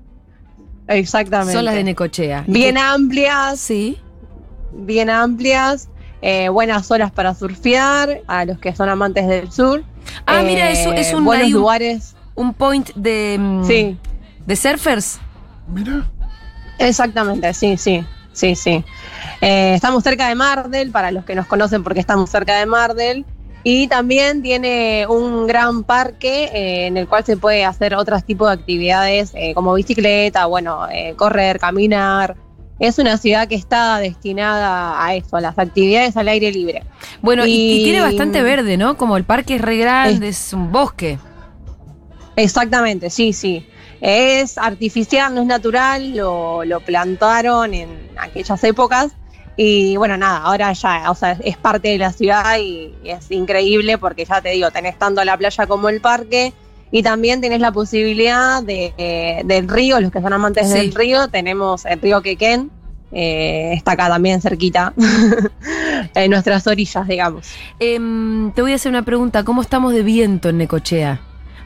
Exactamente. 0.89 1.53
Son 1.55 1.65
las 1.65 1.75
de 1.75 1.85
Necochea. 1.85 2.45
Bien 2.47 2.77
amplias, 2.77 3.59
Sí. 3.61 3.99
bien 4.73 5.09
amplias, 5.11 5.89
eh, 6.21 6.49
buenas 6.49 6.91
olas 6.91 7.11
para 7.13 7.35
surfear, 7.35 8.21
a 8.27 8.45
los 8.45 8.59
que 8.59 8.75
son 8.75 8.89
amantes 8.89 9.27
del 9.29 9.51
sur. 9.53 9.85
Ah, 10.27 10.43
mira, 10.43 10.71
es, 10.71 10.81
Eh, 10.87 10.95
es 10.97 11.15
un, 11.15 11.25
buenos 11.25 11.47
un, 11.47 11.53
lugares. 11.53 12.15
un 12.35 12.53
point 12.53 12.91
de, 12.95 13.37
mm, 13.39 13.65
Sí, 13.65 13.97
de 14.45 14.57
surfers. 14.57 15.21
Mira. 15.69 16.05
exactamente, 16.79 17.55
sí, 17.55 17.77
sí, 17.77 18.05
sí, 18.33 18.57
sí. 18.57 18.85
Eh, 19.43 19.75
estamos 19.75 20.05
cerca 20.05 20.29
de 20.29 20.37
Mardel, 20.37 20.93
para 20.93 21.11
los 21.11 21.25
que 21.25 21.35
nos 21.35 21.47
conocen 21.47 21.83
porque 21.83 21.99
estamos 21.99 22.31
cerca 22.31 22.57
de 22.61 22.65
Mardel. 22.65 23.27
Y 23.65 23.89
también 23.89 24.41
tiene 24.41 25.05
un 25.09 25.47
gran 25.49 25.83
parque 25.83 26.45
eh, 26.45 26.87
en 26.87 26.97
el 26.97 27.09
cual 27.09 27.25
se 27.25 27.37
puede 27.37 27.65
hacer 27.65 27.95
otros 27.95 28.25
tipos 28.25 28.49
de 28.49 28.55
actividades 28.55 29.33
eh, 29.35 29.53
como 29.55 29.75
bicicleta, 29.75 30.47
bueno, 30.47 30.87
correr, 31.17 31.59
caminar. 31.59 32.37
Es 32.79 32.99
una 32.99 33.19
ciudad 33.19 33.49
que 33.49 33.57
está 33.57 33.99
destinada 33.99 35.05
a 35.05 35.15
eso, 35.15 35.37
a 35.37 35.41
las 35.41 35.59
actividades 35.59 36.17
al 36.17 36.29
aire 36.29 36.53
libre. 36.53 36.85
Bueno, 37.21 37.45
y, 37.45 37.83
tiene 37.85 38.01
bastante 38.01 38.43
verde, 38.43 38.77
¿no? 38.77 38.97
Como 38.97 39.17
el 39.17 39.25
parque 39.25 39.57
es 39.57 39.61
re 39.61 39.77
grande, 39.77 40.29
es 40.29 40.53
un 40.53 40.71
bosque. 40.71 41.19
Exactamente, 42.37 43.11
sí, 43.11 43.33
sí. 43.33 43.67
Es 44.01 44.59
artificial, 44.59 45.35
no 45.35 45.43
es 45.43 45.47
natural, 45.47 46.17
lo, 46.17 46.65
lo 46.65 46.81
plantaron 46.81 47.75
en 47.75 47.89
aquellas 48.17 48.63
épocas 48.65 49.13
y 49.57 49.97
bueno, 49.97 50.17
nada, 50.17 50.39
ahora 50.39 50.73
ya, 50.73 51.11
o 51.11 51.15
sea, 51.15 51.33
es 51.45 51.57
parte 51.57 51.89
de 51.89 51.99
la 51.99 52.13
ciudad 52.13 52.57
y, 52.59 52.95
y 53.05 53.11
es 53.11 53.31
increíble 53.31 53.99
porque 53.99 54.25
ya 54.25 54.41
te 54.41 54.51
digo, 54.51 54.71
tenés 54.71 54.99
tanto 54.99 55.23
la 55.25 55.37
playa 55.37 55.67
como 55.67 55.89
el 55.89 56.01
parque 56.01 56.53
y 56.91 57.03
también 57.03 57.41
tenés 57.41 57.61
la 57.61 57.73
posibilidad 57.73 58.63
de, 58.63 58.93
eh, 58.99 59.43
del 59.45 59.69
río, 59.69 60.01
los 60.01 60.11
que 60.11 60.21
son 60.21 60.33
amantes 60.33 60.69
Sí. 60.69 60.75
del 60.75 60.95
río, 60.95 61.29
tenemos 61.29 61.85
el 61.87 62.01
río 62.01 62.21
Quequén, 62.23 62.71
eh, 63.13 63.73
está 63.75 63.93
acá 63.93 64.09
también 64.09 64.41
cerquita, 64.41 64.93
en 66.15 66.31
nuestras 66.31 66.67
orillas, 66.67 67.07
digamos. 67.07 67.47
Em, 67.79 68.53
te 68.53 68.63
voy 68.63 68.73
a 68.73 68.77
hacer 68.77 68.91
una 68.91 69.03
pregunta. 69.03 69.45
¿Cómo 69.45 69.63
estamos 69.63 69.93
de 69.93 70.03
viento 70.03 70.49
en 70.49 70.59
Necochea? 70.59 71.21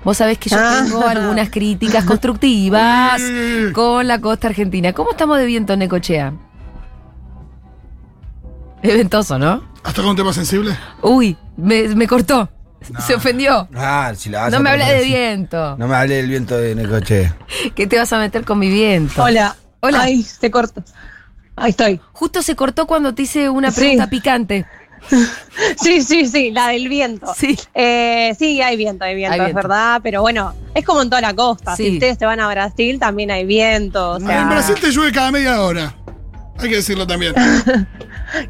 Vos 0.05 0.17
sabés 0.19 0.39
que 0.39 0.49
yo 0.51 0.57
Ah. 0.61 0.83
tengo 0.85 1.07
algunas 1.07 1.51
críticas 1.51 2.05
constructivas 2.07 3.21
con 3.73 4.07
la 4.07 4.21
costa 4.21 4.49
argentina. 4.49 4.93
¿Cómo 4.93 5.11
estamos 5.11 5.39
de 5.39 5.47
viento 5.47 5.73
en 5.73 5.81
Necochea? 5.81 6.33
Es 8.83 8.95
ventoso, 8.95 9.39
¿no? 9.39 9.63
¿Hasta 9.83 10.03
con 10.03 10.11
un 10.11 10.17
tema 10.17 10.33
sensible? 10.33 10.77
Uy, 11.03 11.37
me, 11.57 11.89
me 11.95 12.07
cortó. 12.07 12.49
Se 13.05 13.15
ofendió. 13.15 13.69
Ah, 13.75 14.13
si 14.17 14.29
la 14.31 14.43
vas 14.43 14.51
No 14.53 14.59
a 14.59 14.61
me 14.61 14.71
hables 14.71 14.87
de 14.89 14.97
así. 14.97 15.07
viento. 15.09 15.77
No 15.77 15.89
me 15.89 15.97
hables 15.97 16.19
del 16.19 16.29
viento 16.29 16.57
de 16.57 16.75
Necoche. 16.75 17.33
¿Qué 17.75 17.87
te 17.87 17.99
vas 17.99 18.13
a 18.13 18.19
meter 18.19 18.45
con 18.45 18.59
mi 18.61 18.69
viento? 18.71 19.23
Hola. 19.23 19.57
Hola. 19.81 20.03
Ay, 20.03 20.23
se 20.23 20.51
corta. 20.51 20.85
Ahí 21.57 21.71
estoy. 21.71 22.01
Justo 22.13 22.43
se 22.43 22.55
cortó 22.55 22.87
cuando 22.87 23.13
te 23.15 23.23
hice 23.23 23.49
una 23.49 23.71
Sí. 23.73 23.81
pregunta 23.81 24.09
picante. 24.09 24.67
Sí, 25.81 26.03
sí, 26.03 26.27
sí, 26.27 26.51
la 26.51 26.69
del 26.69 26.89
viento. 26.89 27.33
Sí. 27.37 27.57
Eh, 27.75 28.35
sí, 28.39 28.61
hay 28.61 28.77
viento, 28.77 29.05
hay 29.05 29.15
viento, 29.15 29.41
Hay 29.41 29.51
es 29.51 29.55
verdad, 29.55 30.01
pero 30.03 30.21
bueno, 30.21 30.53
es 30.75 30.85
como 30.85 31.01
en 31.03 31.09
toda 31.11 31.23
la 31.23 31.33
costa. 31.35 31.77
Sí. 31.77 31.85
Si 31.85 31.93
ustedes 31.95 32.19
se 32.19 32.27
van 32.27 32.41
a 32.41 32.49
Brasil, 32.49 32.99
también 32.99 33.31
hay 33.31 33.45
viento. 33.47 34.13
O 34.13 34.21
sea, 34.21 34.43
En 34.43 34.49
Brasil 34.49 34.75
te 34.81 34.91
llueve 34.91 35.13
cada 35.13 35.31
media 35.31 35.61
hora. 35.61 35.95
Hay 36.59 36.69
que 36.71 36.77
decirlo 36.77 37.07
también. 37.07 37.35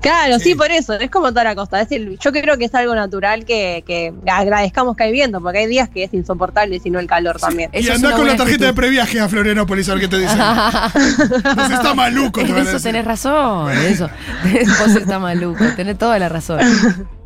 Claro, 0.00 0.38
sí. 0.38 0.54
por 0.54 0.70
eso, 0.70 0.94
es 0.94 1.10
como 1.10 1.28
toda 1.30 1.44
la 1.44 1.54
costa. 1.54 1.80
Es 1.80 1.88
decir, 1.88 2.18
yo 2.18 2.32
creo 2.32 2.56
que 2.58 2.64
es 2.66 2.74
algo 2.74 2.94
natural 2.94 3.44
que, 3.44 3.84
que 3.86 4.12
agradezcamos 4.30 4.96
que 4.96 5.04
hay 5.04 5.12
viento, 5.12 5.40
porque 5.40 5.58
hay 5.60 5.66
días 5.66 5.88
que 5.88 6.04
es 6.04 6.14
insoportable, 6.14 6.78
sino 6.80 6.98
el 6.98 7.06
calor 7.06 7.38
también. 7.38 7.70
y 7.72 7.78
Eso 7.78 7.90
es 7.90 7.96
andá 7.96 8.08
una 8.08 8.16
con 8.16 8.26
la 8.26 8.36
tarjeta 8.36 8.64
de 8.66 8.74
previaje 8.74 9.20
a 9.20 9.28
Florianópolis 9.28 9.88
a 9.88 9.94
ver 9.94 10.02
qué 10.02 10.08
te 10.08 10.18
dicen. 10.18 10.38
Vos 11.56 11.70
está 11.70 11.94
maluco, 11.94 12.42
te 12.44 12.60
eso 12.60 12.80
tenés 12.80 13.04
razón, 13.04 13.70
eso. 13.72 14.08
Vos 14.80 14.96
estás 14.96 15.20
maluco, 15.20 15.64
tenés 15.76 15.98
toda 15.98 16.18
la 16.18 16.28
razón. 16.28 16.60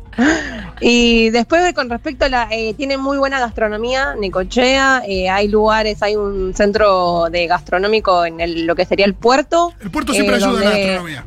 Y 0.81 1.29
después, 1.29 1.73
con 1.73 1.89
respecto 1.89 2.25
a 2.25 2.29
la. 2.29 2.47
eh, 2.51 2.73
tiene 2.75 2.97
muy 2.97 3.17
buena 3.17 3.39
gastronomía, 3.39 4.15
Necochea. 4.19 5.03
eh, 5.07 5.29
hay 5.29 5.47
lugares, 5.47 6.01
hay 6.01 6.15
un 6.15 6.53
centro 6.55 7.27
de 7.31 7.47
gastronómico 7.47 8.25
en 8.25 8.41
el- 8.41 8.65
lo 8.65 8.75
que 8.75 8.85
sería 8.85 9.05
el 9.05 9.13
puerto. 9.13 9.73
El 9.79 9.91
puerto 9.91 10.11
siempre 10.11 10.35
eh, 10.35 10.43
ayuda 10.43 10.59
a 10.59 10.63
la 10.63 10.69
gastronomía. 10.71 11.25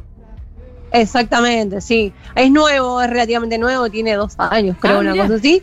Exactamente, 0.93 1.81
sí. 1.81 2.13
Es 2.35 2.51
nuevo, 2.51 3.01
es 3.03 3.11
relativamente 3.11 3.59
nuevo, 3.59 3.91
tiene 3.91 4.15
dos 4.15 4.35
años, 4.39 4.77
creo, 4.81 4.97
Ah, 4.97 5.01
una 5.01 5.13
mirá. 5.13 5.25
cosa 5.25 5.37
así. 5.39 5.63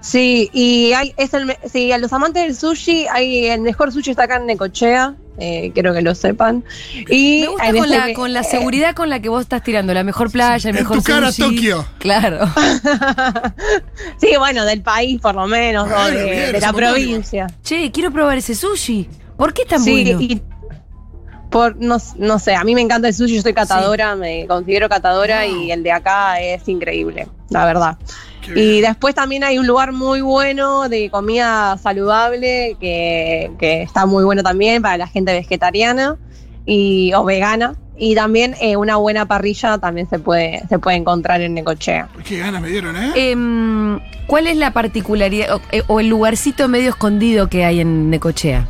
Sí, 0.00 0.48
y 0.52 0.92
hay, 0.92 1.12
es 1.16 1.34
el, 1.34 1.46
me- 1.46 1.58
sí, 1.70 1.90
a 1.90 1.98
los 1.98 2.12
amantes 2.12 2.44
del 2.44 2.54
sushi, 2.56 3.06
hay 3.10 3.46
el 3.46 3.60
mejor 3.62 3.92
sushi 3.92 4.10
está 4.12 4.24
acá 4.24 4.36
en 4.36 4.46
Necochea, 4.46 5.16
eh, 5.38 5.72
quiero 5.74 5.92
que 5.92 6.02
lo 6.02 6.14
sepan. 6.14 6.64
Y 7.10 7.40
Me 7.42 7.48
gusta 7.48 7.66
en 7.68 7.74
con 7.76 7.84
este 7.84 7.98
la, 7.98 8.04
me- 8.06 8.14
con 8.14 8.32
la 8.32 8.42
seguridad 8.44 8.94
con 8.94 9.08
la 9.10 9.20
que 9.20 9.28
vos 9.28 9.42
estás 9.42 9.62
tirando. 9.64 9.92
La 9.94 10.04
mejor 10.04 10.30
playa, 10.30 10.70
el 10.70 10.76
En 10.76 10.82
mejor 10.82 10.98
tu 10.98 11.02
cara, 11.02 11.32
sushi. 11.32 11.56
Tokio. 11.56 11.84
Claro. 11.98 12.38
sí, 14.20 14.30
bueno, 14.38 14.64
del 14.64 14.82
país 14.82 15.20
por 15.20 15.34
lo 15.34 15.46
menos, 15.46 15.88
o 15.90 16.04
de, 16.10 16.24
bien, 16.24 16.52
de 16.52 16.58
es 16.58 16.62
la 16.62 16.72
provincia. 16.72 17.46
Che, 17.62 17.90
quiero 17.90 18.10
probar 18.12 18.38
ese 18.38 18.54
sushi. 18.54 19.08
¿Por 19.36 19.52
qué 19.52 19.62
es 19.62 19.68
tan 19.68 19.80
sí, 19.82 20.04
bueno? 20.04 20.20
y 20.20 20.42
por, 21.50 21.76
no, 21.76 21.96
no 22.16 22.38
sé, 22.38 22.54
a 22.54 22.64
mí 22.64 22.74
me 22.74 22.80
encanta 22.80 23.08
el 23.08 23.14
sushi, 23.14 23.36
yo 23.36 23.42
soy 23.42 23.54
catadora, 23.54 24.14
me 24.14 24.46
considero 24.46 24.88
catadora 24.88 25.46
y 25.46 25.70
el 25.70 25.82
de 25.82 25.92
acá 25.92 26.40
es 26.40 26.68
increíble, 26.68 27.28
la 27.50 27.64
verdad. 27.64 27.98
Y 28.54 28.80
después 28.80 29.14
también 29.14 29.44
hay 29.44 29.58
un 29.58 29.66
lugar 29.66 29.92
muy 29.92 30.20
bueno 30.20 30.88
de 30.88 31.10
comida 31.10 31.76
saludable 31.76 32.76
que, 32.80 33.50
que 33.58 33.82
está 33.82 34.06
muy 34.06 34.24
bueno 34.24 34.42
también 34.42 34.80
para 34.80 34.96
la 34.96 35.06
gente 35.06 35.32
vegetariana 35.32 36.16
y, 36.64 37.12
o 37.14 37.24
vegana. 37.24 37.74
Y 38.00 38.14
también 38.14 38.54
eh, 38.60 38.76
una 38.76 38.96
buena 38.96 39.26
parrilla 39.26 39.78
también 39.78 40.08
se 40.08 40.20
puede, 40.20 40.62
se 40.68 40.78
puede 40.78 40.96
encontrar 40.96 41.40
en 41.40 41.54
Necochea. 41.54 42.08
Qué 42.24 42.38
ganas 42.38 42.62
me 42.62 42.68
dieron, 42.68 42.96
¿eh? 42.96 43.12
Em, 43.16 43.98
¿Cuál 44.28 44.46
es 44.46 44.56
la 44.56 44.72
particularidad 44.72 45.56
o, 45.56 45.60
eh, 45.72 45.82
o 45.88 45.98
el 45.98 46.08
lugarcito 46.08 46.68
medio 46.68 46.90
escondido 46.90 47.48
que 47.48 47.64
hay 47.64 47.80
en 47.80 48.08
Necochea? 48.08 48.68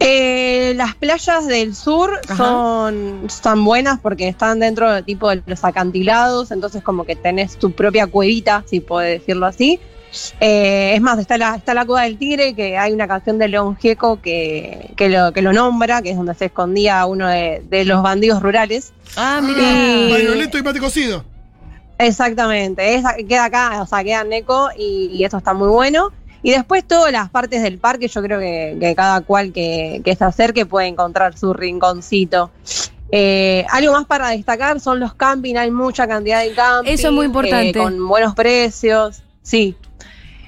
Eh, 0.00 0.74
las 0.76 0.94
playas 0.96 1.46
del 1.46 1.74
sur 1.74 2.20
Ajá. 2.28 2.36
son, 2.36 3.22
están 3.26 3.64
buenas 3.64 4.00
porque 4.00 4.28
están 4.28 4.60
dentro 4.60 4.92
de 4.92 5.02
tipo 5.02 5.30
de 5.30 5.42
los 5.46 5.64
acantilados, 5.64 6.50
entonces 6.50 6.82
como 6.82 7.04
que 7.04 7.16
tenés 7.16 7.56
tu 7.58 7.72
propia 7.72 8.06
cuevita, 8.06 8.64
si 8.66 8.80
puedo 8.80 9.00
decirlo 9.06 9.46
así. 9.46 9.78
Eh, 10.40 10.92
es 10.94 11.00
más, 11.00 11.18
está 11.18 11.38
la, 11.38 11.56
está 11.56 11.74
la 11.74 11.84
cueva 11.84 12.02
del 12.02 12.18
tigre, 12.18 12.54
que 12.54 12.76
hay 12.76 12.92
una 12.92 13.08
canción 13.08 13.38
de 13.38 13.48
León 13.48 13.76
Gieco 13.76 14.20
que, 14.20 14.90
que, 14.96 15.08
lo, 15.08 15.32
que 15.32 15.42
lo 15.42 15.52
nombra, 15.52 16.02
que 16.02 16.10
es 16.10 16.16
donde 16.16 16.34
se 16.34 16.46
escondía 16.46 17.04
uno 17.06 17.26
de, 17.28 17.64
de 17.68 17.84
los 17.84 18.02
bandidos 18.02 18.42
rurales. 18.42 18.92
Ah, 19.16 19.40
Y- 19.42 19.46
mira. 19.46 20.14
Bainoleto 20.14 20.58
y 20.58 20.62
mate 20.62 20.78
cocido. 20.80 21.24
Exactamente, 21.98 23.02
queda 23.28 23.44
acá, 23.44 23.80
o 23.80 23.86
sea, 23.86 24.02
queda 24.02 24.22
en 24.22 24.28
Neco 24.28 24.68
y, 24.76 25.10
y 25.12 25.24
eso 25.24 25.38
está 25.38 25.54
muy 25.54 25.68
bueno. 25.68 26.10
Y 26.44 26.50
después 26.50 26.84
todas 26.84 27.10
las 27.10 27.30
partes 27.30 27.62
del 27.62 27.78
parque, 27.78 28.06
yo 28.06 28.22
creo 28.22 28.38
que, 28.38 28.76
que 28.78 28.94
cada 28.94 29.22
cual 29.22 29.50
que, 29.52 30.02
que 30.04 30.14
se 30.14 30.24
acerque 30.24 30.66
puede 30.66 30.86
encontrar 30.88 31.36
su 31.38 31.54
rinconcito. 31.54 32.50
Eh, 33.10 33.64
algo 33.70 33.92
más 33.94 34.04
para 34.04 34.28
destacar 34.28 34.78
son 34.78 35.00
los 35.00 35.14
camping, 35.14 35.54
hay 35.56 35.70
mucha 35.70 36.06
cantidad 36.06 36.42
de 36.42 36.52
camping. 36.52 36.92
Eso 36.92 37.08
es 37.08 37.14
muy 37.14 37.26
importante. 37.26 37.70
eh, 37.70 37.72
con 37.72 38.06
buenos 38.06 38.34
precios, 38.34 39.22
sí. 39.42 39.74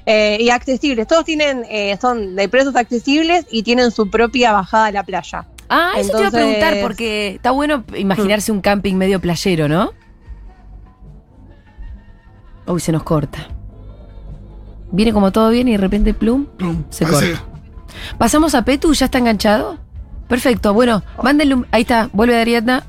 Eh, 0.05 0.37
y 0.39 0.51
accesibles, 0.51 1.07
todos 1.07 1.25
tienen, 1.25 1.65
son 1.99 2.37
de 2.37 2.47
precios 2.51 2.77
accesibles 2.77 3.47
y 3.51 3.63
tienen 3.63 3.91
su 3.91 4.11
propia 4.11 4.53
bajada 4.53 4.87
a 4.87 4.93
la 4.93 5.03
playa. 5.03 5.47
Ah, 5.71 5.93
eso 5.97 6.13
te 6.13 6.19
iba 6.19 6.29
a 6.29 6.31
preguntar 6.31 6.75
Entonces- 6.75 6.83
porque 6.83 7.29
está 7.37 7.53
bueno 7.53 7.85
imaginarse 7.97 8.53
un 8.53 8.61
camping 8.61 8.95
medio 8.97 9.19
playero, 9.19 9.67
¿no? 9.67 9.93
Uy, 12.67 12.81
se 12.81 12.93
nos 12.93 13.03
corta. 13.03 13.49
Viene 14.97 15.13
como 15.13 15.31
todo 15.31 15.51
bien 15.51 15.69
y 15.69 15.73
de 15.73 15.77
repente 15.77 16.15
plum. 16.15 16.47
Plum, 16.47 16.85
Se 16.89 17.05
corta. 17.05 17.45
Pasamos 18.17 18.55
a 18.55 18.65
Petu, 18.65 18.95
¿ya 18.95 19.05
está 19.05 19.19
enganchado? 19.19 19.79
Perfecto, 20.27 20.73
bueno, 20.73 21.03
mándenle 21.23 21.55
un... 21.55 21.67
Ahí 21.71 21.83
está, 21.83 22.09
vuelve 22.15 22.41
Ariadna. 22.41 22.83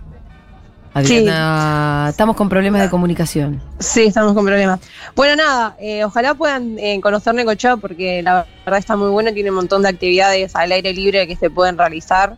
Ariadna, 0.94 2.08
estamos 2.10 2.38
con 2.38 2.48
problemas 2.48 2.82
de 2.82 2.90
comunicación. 2.90 3.62
Sí, 3.80 4.06
estamos 4.06 4.34
con 4.34 4.46
problemas. 4.46 4.80
Bueno, 5.18 5.36
nada, 5.36 5.76
eh, 5.82 6.06
ojalá 6.06 6.34
puedan 6.34 6.80
eh, 6.80 7.02
conocer 7.02 7.36
Necochea 7.36 7.76
porque 7.76 8.24
la 8.24 8.48
verdad 8.66 8.80
está 8.80 8.96
muy 8.96 9.10
bueno, 9.10 9.34
tiene 9.34 9.50
un 9.50 9.58
montón 9.58 9.82
de 9.82 9.90
actividades 9.90 10.56
al 10.56 10.72
aire 10.72 10.94
libre 10.94 11.28
que 11.28 11.36
se 11.36 11.50
pueden 11.50 11.78
realizar 11.78 12.38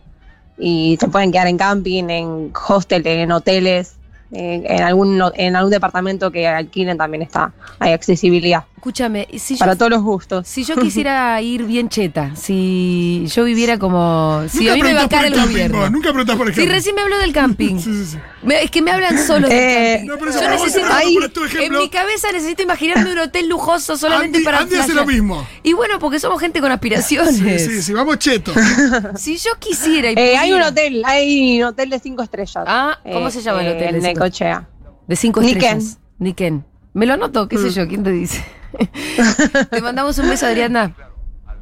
y 0.58 0.98
se 1.00 1.08
pueden 1.10 1.32
quedar 1.32 1.46
en 1.46 1.60
camping, 1.60 2.10
en 2.10 2.52
hostel, 2.68 3.06
en 3.06 3.32
hoteles, 3.32 3.98
eh, 4.32 4.64
en, 4.66 4.82
algún, 4.82 5.22
en 5.36 5.56
algún 5.56 5.72
departamento 5.72 6.32
que 6.32 6.48
alquilen 6.48 6.98
también 6.98 7.22
está, 7.22 7.54
hay 7.78 7.94
accesibilidad 7.94 8.66
Escúchame, 8.80 9.28
yo, 9.30 9.58
para 9.58 9.76
todos 9.76 9.92
los 9.92 10.02
gustos. 10.02 10.48
si 10.48 10.64
yo 10.64 10.78
quisiera 10.78 11.42
ir 11.42 11.66
bien 11.66 11.90
cheta, 11.90 12.34
si 12.38 13.26
yo 13.28 13.44
viviera 13.44 13.78
como... 13.78 14.42
Si 14.50 14.60
Nunca 14.60 14.72
a 14.72 14.76
mí 14.76 14.84
me 14.84 14.94
bancara 14.94 15.28
el 15.28 15.34
el 15.34 15.40
camping, 15.40 15.54
gobierno. 15.54 15.78
vos, 15.80 15.92
Nunca 15.92 16.10
preguntás 16.12 16.36
por 16.38 16.48
el 16.48 16.56
Si 16.56 16.66
recién 16.66 16.96
me 16.96 17.02
habló 17.02 17.18
del 17.20 17.34
camping. 17.34 17.76
Sí, 17.80 17.94
sí, 17.94 18.06
sí. 18.12 18.18
Me- 18.42 18.64
es 18.64 18.72
que 18.72 18.82
me 18.82 18.92
hablan 18.92 19.18
solo 19.18 19.50
del 19.50 19.58
Eh, 19.58 19.92
camping. 19.98 20.08
No, 20.08 20.18
pero 20.18 20.32
Yo 20.32 20.50
necesito- 20.50 21.62
en 21.62 21.74
mi 21.78 21.90
cabeza 21.90 22.32
necesito 22.32 22.64
imaginarme 22.64 23.12
un 23.12 23.20
hotel 23.20 23.50
lujoso 23.50 23.98
solamente 23.98 24.38
Andy- 24.38 24.46
para 24.46 24.60
Andy 24.60 24.76
hace 24.76 24.84
flashear. 24.94 25.06
lo 25.06 25.12
mismo. 25.12 25.46
Y 25.62 25.74
bueno, 25.74 26.00
porque 26.00 26.22
somos 26.22 26.40
gente 26.40 26.62
con 26.62 26.72
aspiraciones. 26.72 27.36
Sí, 27.36 27.60
sí, 27.60 27.82
sí, 27.84 27.92
vamos 27.94 28.18
cheto. 28.20 28.54
Si 29.18 29.36
yo 29.38 29.52
quisiera 29.60 30.12
y 30.12 30.16
Eh, 30.18 30.38
hay 30.38 30.54
un 30.54 30.62
hotel, 30.62 31.02
hay 31.06 31.62
un 31.62 31.68
hotel 31.68 31.90
de 31.90 32.00
cinco 32.00 32.24
estrellas. 32.24 32.64
Ah, 32.66 32.98
¿cómo 33.04 33.28
eh, 33.28 33.32
se 33.32 33.42
llama 33.42 33.62
el 33.62 33.76
hotel 33.76 33.92
de 33.92 33.98
En 33.98 34.06
cinco- 34.06 34.20
Necochea. 34.24 34.70
de 35.06 35.16
cinco 35.18 35.42
Niken. 35.42 35.56
estrellas. 35.80 36.00
Niken. 36.20 36.66
Me 36.94 37.06
lo 37.06 37.14
anoto, 37.14 37.48
qué 37.48 37.58
sé 37.58 37.70
yo, 37.72 37.88
¿quién 37.88 38.04
te 38.04 38.12
dice? 38.12 38.44
te 39.70 39.82
mandamos 39.82 40.18
un 40.20 40.30
beso, 40.30 40.46
Adriana. 40.46 40.94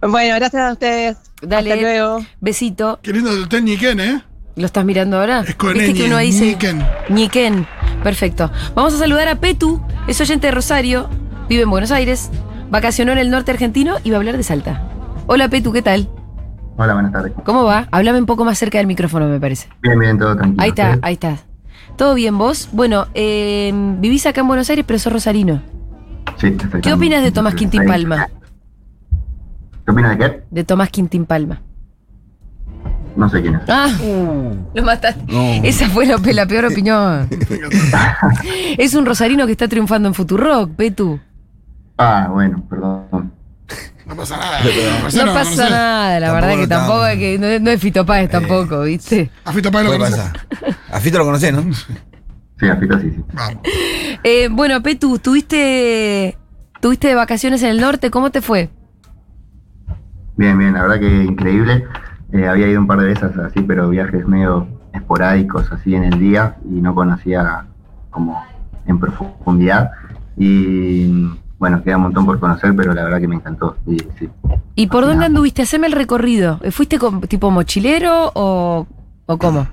Bueno, 0.02 0.36
gracias 0.36 0.62
a 0.62 0.74
ustedes. 0.74 1.18
Dale. 1.42 1.72
Hasta 1.72 1.82
luego. 1.82 2.26
Besito. 2.40 3.00
Qué 3.02 3.14
lindo 3.14 3.32
el 3.32 3.44
hotel 3.44 3.66
Niken, 3.66 4.00
¿eh? 4.00 4.24
¿Lo 4.56 4.66
estás 4.66 4.86
mirando 4.86 5.20
ahora? 5.20 5.42
Es 5.48 5.56
con 5.56 5.74
Viste 5.74 5.94
ñ, 5.94 5.98
que 5.98 6.06
uno 6.06 6.18
dice 6.18 6.46
Niken. 6.46 6.86
Niken. 7.10 7.68
Perfecto. 8.04 8.52
Vamos 8.74 8.94
a 8.94 8.98
saludar 8.98 9.28
a 9.28 9.36
Petu, 9.36 9.82
es 10.08 10.20
oyente 10.22 10.48
de 10.48 10.52
Rosario, 10.52 11.10
vive 11.50 11.64
en 11.64 11.70
Buenos 11.70 11.92
Aires, 11.92 12.30
vacacionó 12.70 13.12
en 13.12 13.18
el 13.18 13.30
norte 13.30 13.52
argentino 13.52 13.98
y 14.04 14.12
va 14.12 14.18
a 14.18 14.20
hablar 14.20 14.38
de 14.38 14.44
Salta. 14.44 14.82
Hola 15.28 15.50
Petu, 15.50 15.72
¿qué 15.74 15.82
tal? 15.82 16.10
Hola, 16.78 16.94
buenas 16.94 17.12
tardes. 17.12 17.34
¿Cómo 17.44 17.64
va? 17.64 17.88
Háblame 17.92 18.20
un 18.20 18.26
poco 18.26 18.46
más 18.46 18.58
cerca 18.58 18.78
del 18.78 18.88
micrófono, 18.88 19.28
me 19.28 19.40
parece. 19.40 19.68
Bien, 19.82 19.98
bien, 20.00 20.18
todo 20.18 20.36
tranquilo. 20.36 20.64
Ahí 20.64 20.70
está, 20.70 21.00
ahí 21.02 21.14
está. 21.14 21.38
¿Todo 21.96 22.14
bien 22.14 22.38
vos? 22.38 22.70
Bueno, 22.72 23.08
eh, 23.16 23.72
vivís 24.00 24.26
acá 24.28 24.42
en 24.42 24.48
Buenos 24.48 24.70
Aires, 24.70 24.86
pero 24.88 25.00
sos 25.00 25.12
rosarino. 25.12 25.62
Sí. 26.38 26.56
¿Qué 26.82 26.94
opinas 26.94 27.24
de 27.24 27.32
Tomás 27.32 27.56
Quintín. 27.56 27.86
Palma? 27.86 28.30
¿Qué 29.86 29.92
opinas 29.92 30.18
de 30.18 30.18
qué? 30.18 30.44
De 30.52 30.64
Tomás 30.64 30.90
Quintín 30.90 31.26
Palma. 31.26 31.62
No 33.16 33.28
sé 33.30 33.42
quién 33.42 33.56
es. 33.56 33.62
Ah, 33.68 33.90
lo 34.76 34.84
mataste. 34.84 35.24
No. 35.28 35.54
Esa 35.64 35.90
fue 35.90 36.06
la, 36.06 36.18
la 36.18 36.46
peor 36.46 36.66
opinión. 36.66 37.28
es 38.78 38.94
un 38.94 39.06
rosarino 39.08 39.48
que 39.48 39.54
está 39.54 39.68
triunfando 39.68 40.08
en 40.08 40.14
Futurock, 40.14 40.72
Petu. 40.76 41.20
Ah, 41.98 42.30
bueno, 42.32 42.64
perdón. 42.70 43.34
No 44.06 44.16
pasa 44.16 44.38
nada. 44.38 44.60
No 45.26 45.34
pasa 45.34 45.70
nada, 45.70 46.20
la 46.20 46.32
verdad 46.34 46.56
que 46.56 46.68
tampoco 46.68 47.06
es 47.08 47.18
que 47.18 47.40
no, 47.40 47.60
no 47.60 47.72
es 47.72 47.82
Fito 47.82 48.06
Páez 48.06 48.30
tampoco, 48.30 48.82
¿viste? 48.84 49.32
A 49.44 49.52
Fito 49.52 49.72
Páez 49.72 49.86
lo 49.86 49.92
conoces. 49.94 50.20
A 50.92 51.00
Fito 51.00 51.18
lo 51.18 51.26
conocés, 51.26 51.54
¿no? 51.54 51.64
Sí, 52.60 52.68
a 52.68 52.76
Fito 52.78 53.00
sí, 53.00 53.12
sí. 53.16 53.24
Vamos. 53.34 53.62
Eh, 54.30 54.50
bueno, 54.52 54.84
Petu, 54.84 55.20
tuviste 55.20 56.38
tuviste 56.82 57.08
de 57.08 57.16
vacaciones 57.16 57.64
en 57.64 57.70
el 57.70 57.80
norte, 57.80 58.12
¿cómo 58.12 58.30
te 58.30 58.42
fue? 58.42 58.70
Bien, 60.36 60.58
bien, 60.58 60.74
la 60.74 60.82
verdad 60.82 61.00
que 61.00 61.24
increíble. 61.24 61.86
Eh, 62.34 62.46
había 62.46 62.68
ido 62.68 62.82
un 62.82 62.88
par 62.88 63.00
de 63.00 63.06
veces 63.06 63.38
así, 63.38 63.62
pero 63.62 63.88
viajes 63.88 64.28
medio 64.28 64.68
esporádicos 64.94 65.72
así 65.72 65.96
en 65.96 66.04
el 66.04 66.20
día 66.20 66.58
y 66.66 66.82
no 66.82 66.94
conocía 66.94 67.68
como 68.10 68.44
en 68.86 69.00
profundidad. 69.00 69.92
Y 70.36 71.30
bueno, 71.58 71.82
queda 71.82 71.96
un 71.96 72.04
montón 72.04 72.26
por 72.26 72.38
conocer, 72.38 72.76
pero 72.76 72.94
la 72.94 73.06
verdad 73.06 73.22
que 73.22 73.30
me 73.30 73.36
encantó. 73.36 73.78
Y, 73.88 74.00
sí. 74.20 74.30
¿Y 74.76 74.88
por 74.88 75.06
dónde 75.06 75.24
anduviste? 75.24 75.62
Haceme 75.62 75.88
el 75.88 75.94
recorrido. 75.94 76.60
¿Fuiste 76.72 77.00
con, 77.00 77.22
tipo 77.22 77.50
mochilero 77.50 78.34
o, 78.34 78.88
o 79.26 79.38
cómo? 79.38 79.68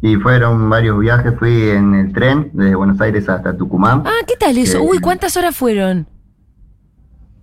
Y 0.00 0.16
fueron 0.16 0.70
varios 0.70 0.98
viajes, 1.00 1.34
fui 1.38 1.70
en 1.70 1.94
el 1.94 2.12
tren 2.12 2.50
desde 2.52 2.74
Buenos 2.76 3.00
Aires 3.00 3.28
hasta 3.28 3.56
Tucumán, 3.56 4.04
Ah, 4.06 4.24
¿qué 4.26 4.34
tal 4.38 4.56
eso? 4.56 4.78
Eh, 4.78 4.86
Uy, 4.88 4.98
¿cuántas 5.00 5.36
horas 5.36 5.56
fueron? 5.56 6.06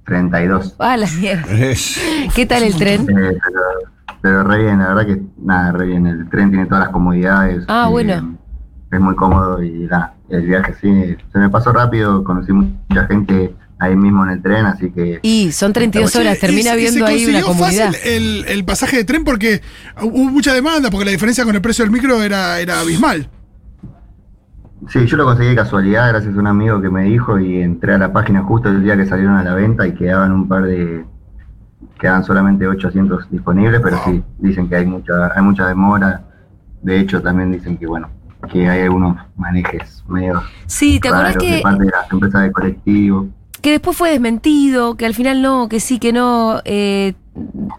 32. 0.06 0.76
Ah, 0.80 0.96
la 0.98 1.08
mierda. 1.20 1.44
¿Qué 2.36 2.46
tal 2.46 2.64
el 2.64 2.76
tren? 2.76 3.02
Eh, 3.02 3.06
pero, 3.44 3.62
pero 4.22 4.44
re 4.44 4.64
bien, 4.64 4.80
la 4.80 4.90
verdad 4.94 5.06
que 5.06 5.22
nada, 5.38 5.72
re 5.74 5.88
bien. 5.88 6.06
El 6.08 6.30
tren 6.30 6.50
tiene 6.50 6.66
todas 6.68 6.86
las 6.86 6.94
comodidades. 6.94 7.66
Ah, 7.68 7.86
eh, 7.88 7.92
bueno. 7.92 8.38
Es 8.92 9.00
muy 9.02 9.16
cómodo 9.16 9.62
y 9.62 9.72
nada, 9.88 10.14
el 10.30 10.44
viaje 10.44 10.74
sí, 10.80 11.18
se 11.34 11.40
me 11.40 11.50
pasó 11.50 11.74
rápido, 11.74 12.24
conocí 12.24 12.54
mucha 12.54 13.06
gente 13.08 13.54
ahí 13.80 13.96
mismo 13.96 14.24
en 14.24 14.30
el 14.32 14.42
tren, 14.42 14.66
así 14.66 14.90
que 14.92 15.20
Y 15.22 15.52
son 15.52 15.74
32 15.74 16.12
Che, 16.12 16.20
horas, 16.20 16.40
termina 16.40 16.74
y- 16.76 16.78
viendo 16.78 17.06
ahí 17.06 17.26
una 17.26 17.42
comunidad. 17.42 17.88
fácil 17.92 18.02
el, 18.12 18.46
el 18.48 18.64
pasaje 18.66 18.98
de 18.98 19.04
tren 19.04 19.24
porque 19.24 19.62
hubo 20.02 20.26
mucha 20.32 20.54
demanda, 20.54 20.90
porque 20.90 21.06
la 21.06 21.12
diferencia 21.12 21.44
con 21.44 21.56
el 21.56 21.62
precio 21.62 21.84
del 21.84 21.92
micro 21.92 22.22
era, 22.24 22.60
era 22.60 22.80
abismal. 22.80 23.30
Sí, 24.90 25.06
yo 25.08 25.18
lo 25.18 25.26
conseguí 25.26 25.50
de 25.50 25.56
casualidad 25.56 26.10
gracias 26.10 26.36
a 26.36 26.40
un 26.40 26.48
amigo 26.48 26.80
que 26.82 26.90
me 26.90 27.04
dijo 27.06 27.40
y 27.40 27.60
entré 27.62 27.94
a 27.94 27.98
la 27.98 28.14
página 28.14 28.44
justo 28.44 28.70
el 28.70 28.84
día 28.84 28.96
que 28.96 29.06
salieron 29.06 29.36
a 29.36 29.44
la 29.44 29.56
venta 29.56 29.88
y 29.88 29.94
quedaban 29.94 30.32
un 30.32 30.48
par 30.48 30.64
de... 30.66 31.06
Quedan 32.00 32.24
solamente 32.26 32.68
8 32.68 32.90
asientos 32.90 33.26
disponibles, 33.32 33.80
pero 33.82 34.00
sí, 34.06 34.22
dicen 34.38 34.68
que 34.68 34.76
hay 34.76 34.86
mucha, 34.86 35.32
hay 35.34 35.42
mucha 35.42 35.66
demora. 35.68 36.24
De 36.82 37.00
hecho, 37.00 37.22
también 37.22 37.52
dicen 37.54 37.78
que, 37.78 37.88
bueno, 37.88 38.10
que 38.52 38.68
hay 38.70 38.82
algunos 38.82 39.18
manejes 39.38 40.04
medio 40.08 40.44
Sí, 40.68 41.00
¿te 41.00 41.08
acordás 41.08 41.36
raros 41.36 41.44
de 41.50 41.56
que, 41.58 41.62
parte 41.64 41.84
de 41.86 41.92
las 41.92 42.12
empresas 42.12 42.42
de 42.44 42.52
colectivo. 42.52 43.28
Que 43.66 43.72
después 43.72 43.98
fue 43.98 44.12
desmentido, 44.12 44.94
que 44.96 45.08
al 45.08 45.16
final 45.16 45.42
no, 45.42 45.68
que 45.70 45.80
sí, 45.80 45.98
que 45.98 46.14
no? 46.14 46.62
Eh, 46.66 47.14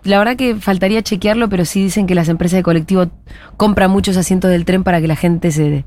la 0.03 0.19
verdad 0.19 0.35
que 0.35 0.57
faltaría 0.57 1.01
chequearlo, 1.01 1.49
pero 1.49 1.65
sí 1.65 1.81
dicen 1.85 2.09
que 2.09 2.17
las 2.17 2.29
empresas 2.29 2.57
de 2.57 2.65
colectivo 2.65 3.07
compran 3.57 3.93
muchos 3.93 4.17
asientos 4.17 4.51
del 4.51 4.65
tren 4.65 4.83
para 4.83 5.01
que 5.01 5.07
la 5.07 5.15
gente 5.15 5.53
se, 5.53 5.85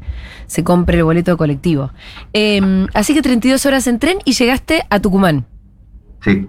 se 0.47 0.63
compre 0.63 0.99
el 0.99 1.03
boleto 1.03 1.31
de 1.31 1.37
colectivo. 1.37 1.91
Eh, 2.31 2.87
así 2.93 3.13
que 3.13 3.21
32 3.21 3.65
horas 3.65 3.87
en 3.87 3.99
tren 3.99 4.19
y 4.23 4.31
llegaste 4.31 4.83
a 4.89 5.01
Tucumán. 5.01 5.43
Sí, 6.21 6.47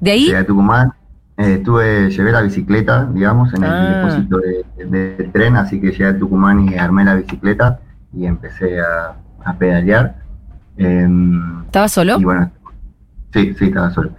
De 0.00 0.10
ahí, 0.10 0.24
llegué 0.24 0.38
a 0.38 0.46
Tucumán. 0.46 0.92
eh, 1.36 1.60
tuve, 1.62 2.10
llevé 2.10 2.32
la 2.32 2.40
bicicleta, 2.40 3.04
digamos, 3.12 3.52
en 3.52 3.64
el 3.64 3.70
Ah. 3.70 3.96
depósito 3.98 4.38
de- 4.38 4.64
de- 4.86 5.14
del 5.16 5.30
tren, 5.30 5.56
así 5.56 5.78
que 5.78 5.90
llegué 5.90 6.06
a 6.06 6.18
Tucumán 6.18 6.66
y 6.70 6.74
armé 6.78 7.04
la 7.04 7.16
bicicleta 7.16 7.80
y 8.14 8.24
empecé 8.24 8.80
a, 8.80 9.14
a 9.44 9.58
pedalear. 9.58 10.16
Em, 10.76 11.64
¿estabas 11.66 11.92
solo? 11.92 12.18
Y 12.20 12.24
bueno, 12.24 12.50
sí, 13.32 13.54
sí, 13.58 13.64
estaba 13.66 13.90
solo. 13.90 14.10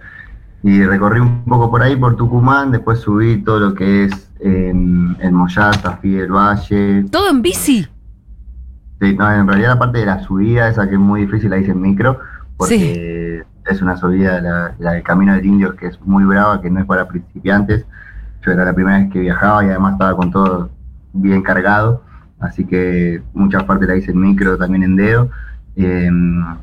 Y 0.62 0.84
recorrí 0.84 1.20
un 1.20 1.44
poco 1.44 1.70
por 1.70 1.82
ahí, 1.82 1.96
por 1.96 2.16
Tucumán, 2.16 2.70
después 2.70 3.00
subí 3.00 3.42
todo 3.42 3.60
lo 3.60 3.74
que 3.74 4.04
es 4.04 4.30
en, 4.40 5.16
en 5.20 5.34
Moyata, 5.34 5.98
fui 6.00 6.10
del 6.12 6.32
Valle. 6.32 7.04
¿Todo 7.10 7.30
en 7.30 7.40
bici? 7.42 7.86
Sí, 9.00 9.16
no, 9.16 9.32
en 9.32 9.48
realidad 9.48 9.70
la 9.70 9.78
parte 9.78 9.98
de 9.98 10.06
la 10.06 10.20
subida, 10.20 10.68
esa 10.68 10.86
que 10.86 10.94
es 10.94 11.00
muy 11.00 11.22
difícil, 11.22 11.48
la 11.48 11.58
hice 11.58 11.70
en 11.70 11.80
micro, 11.80 12.20
porque 12.58 13.42
es 13.64 13.80
una 13.80 13.96
subida, 13.96 14.40
la, 14.42 14.74
la 14.78 14.92
del 14.92 15.02
Camino 15.02 15.34
del 15.34 15.46
Indio, 15.46 15.74
que 15.76 15.86
es 15.86 16.00
muy 16.02 16.24
brava, 16.24 16.60
que 16.60 16.70
no 16.70 16.80
es 16.80 16.86
para 16.86 17.08
principiantes. 17.08 17.86
Yo 18.42 18.52
era 18.52 18.64
la 18.64 18.74
primera 18.74 18.98
vez 18.98 19.10
que 19.10 19.20
viajaba 19.20 19.64
y 19.64 19.68
además 19.68 19.94
estaba 19.94 20.16
con 20.16 20.30
todo 20.30 20.70
bien 21.12 21.42
cargado, 21.42 22.02
así 22.38 22.66
que 22.66 23.22
muchas 23.32 23.64
partes 23.64 23.88
la 23.88 23.96
hice 23.96 24.12
en 24.12 24.20
micro, 24.20 24.58
también 24.58 24.82
en 24.82 24.96
dedo. 24.96 25.30
Eh, 25.76 26.10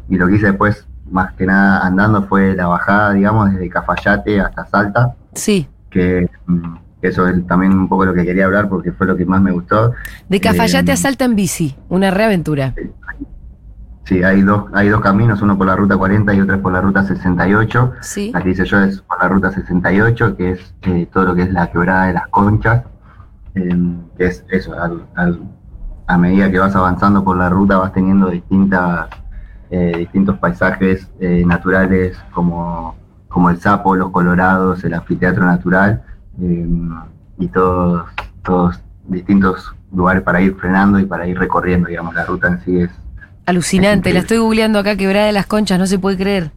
y 0.10 0.18
lo 0.18 0.28
que 0.28 0.36
hice 0.36 0.48
después, 0.48 0.88
más 1.12 1.34
que 1.34 1.46
nada 1.46 1.86
andando, 1.86 2.24
fue 2.24 2.56
la 2.56 2.68
bajada, 2.68 3.14
digamos, 3.14 3.52
desde 3.52 3.70
Cafayate 3.70 4.42
hasta 4.42 4.66
Salta, 4.66 5.16
Sí. 5.34 5.68
que 5.90 6.30
mm, 6.46 6.76
eso 7.02 7.28
es 7.28 7.46
también 7.48 7.74
un 7.74 7.88
poco 7.88 8.06
lo 8.06 8.14
que 8.14 8.26
quería 8.26 8.46
hablar 8.46 8.68
porque 8.70 8.92
fue 8.92 9.08
lo 9.08 9.16
que 9.16 9.26
más 9.26 9.42
me 9.42 9.52
gustó. 9.52 9.94
De 10.30 10.40
Cafayate 10.42 10.92
Eh, 10.92 10.94
a 10.94 10.98
Salta 10.98 11.26
en 11.26 11.36
bici. 11.36 11.76
Una 11.90 12.12
reaventura. 12.12 12.74
Sí, 14.06 14.24
hay 14.24 14.42
dos, 14.42 14.66
hay 14.74 14.88
dos 14.88 15.02
caminos, 15.02 15.42
uno 15.42 15.58
por 15.58 15.68
la 15.68 15.76
ruta 15.76 15.98
40 15.98 16.34
y 16.34 16.40
otro 16.40 16.56
es 16.56 16.62
por 16.62 16.72
la 16.72 16.80
ruta 16.80 17.04
68. 17.04 17.92
Sí. 18.02 18.32
La 18.34 18.42
que 18.42 18.52
hice 18.52 18.64
yo 18.66 18.80
es 18.80 19.02
por 19.02 19.22
la 19.22 19.28
ruta 19.28 19.52
68, 19.52 20.38
que 20.38 20.52
es 20.52 20.74
eh, 20.84 21.08
todo 21.12 21.26
lo 21.26 21.36
que 21.36 21.42
es 21.44 21.52
la 21.52 21.68
quebrada 21.70 22.06
de 22.06 22.14
las 22.14 22.28
conchas, 22.30 22.84
eh, 23.56 23.78
que 24.18 24.26
es 24.28 24.46
eso, 24.50 24.74
al- 24.82 25.06
al- 25.16 25.42
a 26.08 26.18
medida 26.18 26.50
que 26.50 26.58
vas 26.58 26.74
avanzando 26.74 27.22
por 27.22 27.36
la 27.36 27.50
ruta 27.50 27.78
vas 27.80 27.92
teniendo 27.92 28.30
distintas, 28.30 29.08
eh, 29.70 29.94
distintos 29.98 30.38
paisajes 30.38 31.10
eh, 31.20 31.44
naturales 31.46 32.18
como, 32.34 32.96
como 33.28 33.50
el 33.50 33.60
sapo, 33.60 33.96
los 33.96 34.12
colorados, 34.12 34.84
el 34.84 34.94
anfiteatro 34.94 35.46
natural 35.46 36.04
eh, 36.42 36.68
y 37.40 37.48
todos, 37.48 38.06
todos 38.44 38.80
distintos 39.08 39.74
lugares 39.94 40.24
para 40.24 40.42
ir 40.42 40.56
frenando 40.56 41.00
y 41.00 41.06
para 41.06 41.28
ir 41.28 41.38
recorriendo, 41.38 41.88
digamos, 41.88 42.14
la 42.16 42.26
ruta 42.26 42.48
en 42.48 42.60
sí 42.62 42.80
es 42.80 42.92
Alucinante. 43.48 44.10
Es 44.10 44.14
La 44.14 44.20
estoy 44.20 44.40
googleando 44.40 44.78
acá, 44.78 44.98
quebrada 44.98 45.28
de 45.28 45.32
las 45.32 45.48
conchas, 45.48 45.80
no 45.80 45.88
se 45.88 45.98
puede 45.98 46.18
creer. 46.18 46.52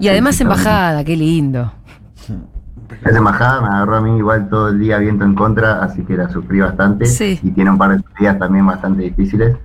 Y 0.00 0.08
además 0.08 0.40
embajada, 0.40 1.04
qué 1.04 1.16
lindo. 1.16 1.72
Esa 3.04 3.18
embajada 3.18 3.60
me 3.60 3.68
agarró 3.68 3.96
a 3.96 4.00
mí 4.00 4.18
igual 4.18 4.48
todo 4.48 4.68
el 4.68 4.80
día 4.80 4.98
viento 4.98 5.24
en 5.24 5.34
contra, 5.34 5.82
así 5.82 6.02
que 6.02 6.16
la 6.16 6.28
sufrí 6.28 6.58
bastante. 6.58 7.06
Sí. 7.06 7.38
Y 7.42 7.52
tiene 7.52 7.70
un 7.70 7.78
par 7.78 7.96
de 7.96 8.02
días 8.18 8.36
también 8.38 8.66
bastante 8.66 9.04
difíciles. 9.04 9.56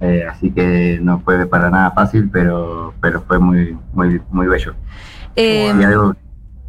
Eh, 0.00 0.24
así 0.30 0.50
que 0.50 0.98
no 1.02 1.20
fue 1.20 1.46
para 1.46 1.70
nada 1.70 1.90
fácil, 1.92 2.28
pero, 2.30 2.94
pero 3.00 3.22
fue 3.22 3.38
muy, 3.38 3.76
muy, 3.92 4.20
muy 4.30 4.46
bello. 4.46 4.74
Eh, 5.36 5.70
algo, 5.70 6.14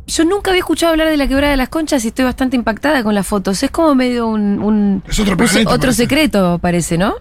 yo 0.08 0.24
nunca 0.26 0.52
había 0.52 0.60
escuchado 0.60 0.92
hablar 0.94 1.08
de 1.10 1.18
la 1.18 1.28
quebrada 1.28 1.52
de 1.52 1.58
las 1.58 1.70
conchas 1.70 2.04
y 2.06 2.10
estoy 2.10 2.26
bastante 2.26 2.56
impactada 2.56 3.04
con 3.04 3.14
las 3.16 3.28
fotos. 3.28 3.62
Es 3.64 3.72
como 3.72 3.94
medio 3.96 4.28
un, 4.28 4.60
un- 4.62 5.04
Es 5.08 5.20
otro 5.20 5.34
un 5.34 5.40
se- 5.48 5.54
planeta, 5.54 5.70
otro 5.70 5.80
parece. 5.88 6.04
secreto, 6.04 6.60
parece, 6.62 6.98
¿no? 6.98 7.16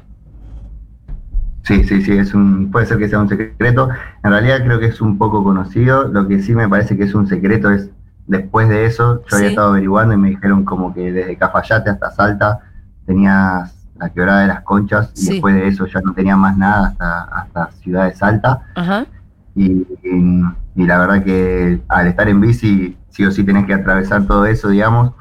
sí, 1.65 1.83
sí, 1.85 2.03
sí, 2.03 2.13
es 2.13 2.33
un, 2.35 2.71
puede 2.71 2.87
ser 2.87 2.99
que 2.99 3.09
sea 3.09 3.19
un 3.19 3.29
secreto. 3.29 3.89
En 4.23 4.31
realidad 4.31 4.63
creo 4.65 4.79
que 4.79 4.87
es 4.87 5.01
un 5.01 5.19
poco 5.19 5.43
conocido. 5.43 6.09
Lo 6.09 6.29
que 6.29 6.41
sí 6.43 6.55
me 6.55 6.69
parece 6.69 6.97
que 6.97 7.05
es 7.05 7.15
un 7.15 7.27
secreto 7.27 7.71
es 7.71 7.91
después 8.27 8.69
de 8.69 8.87
eso, 8.87 9.23
yo 9.29 9.37
había 9.37 9.49
estado 9.49 9.69
averiguando 9.71 10.15
y 10.15 10.17
me 10.17 10.31
dijeron 10.31 10.65
como 10.65 10.95
que 10.95 11.13
desde 11.13 11.37
Cafayate 11.37 11.91
hasta 11.91 12.11
Salta 12.11 12.61
tenías 13.07 13.76
la 13.99 14.11
quebrada 14.11 14.41
de 14.43 14.47
las 14.49 14.61
conchas 14.63 15.13
y 15.15 15.21
Sí. 15.21 15.33
después 15.33 15.55
de 15.55 15.69
eso 15.69 15.87
ya 15.87 16.01
no 16.03 16.13
tenía 16.13 16.37
más 16.37 16.57
nada 16.57 16.89
hasta, 16.89 17.23
hasta 17.25 17.71
Ciudad 17.83 18.05
de 18.07 18.15
Salta. 18.15 18.63
Ajá. 18.75 19.07
Y, 19.55 19.87
y- 20.03 20.45
y 20.75 20.87
la 20.87 20.99
verdad 20.99 21.25
que 21.25 21.81
al 21.89 22.07
estar 22.07 22.29
en 22.29 22.41
bici, 22.41 22.97
sí 23.09 23.25
o 23.25 23.31
sí 23.31 23.45
tenés 23.45 23.65
que 23.67 23.73
atravesar 23.75 24.27
todo 24.27 24.45
eso, 24.45 24.69
digamos, 24.69 25.13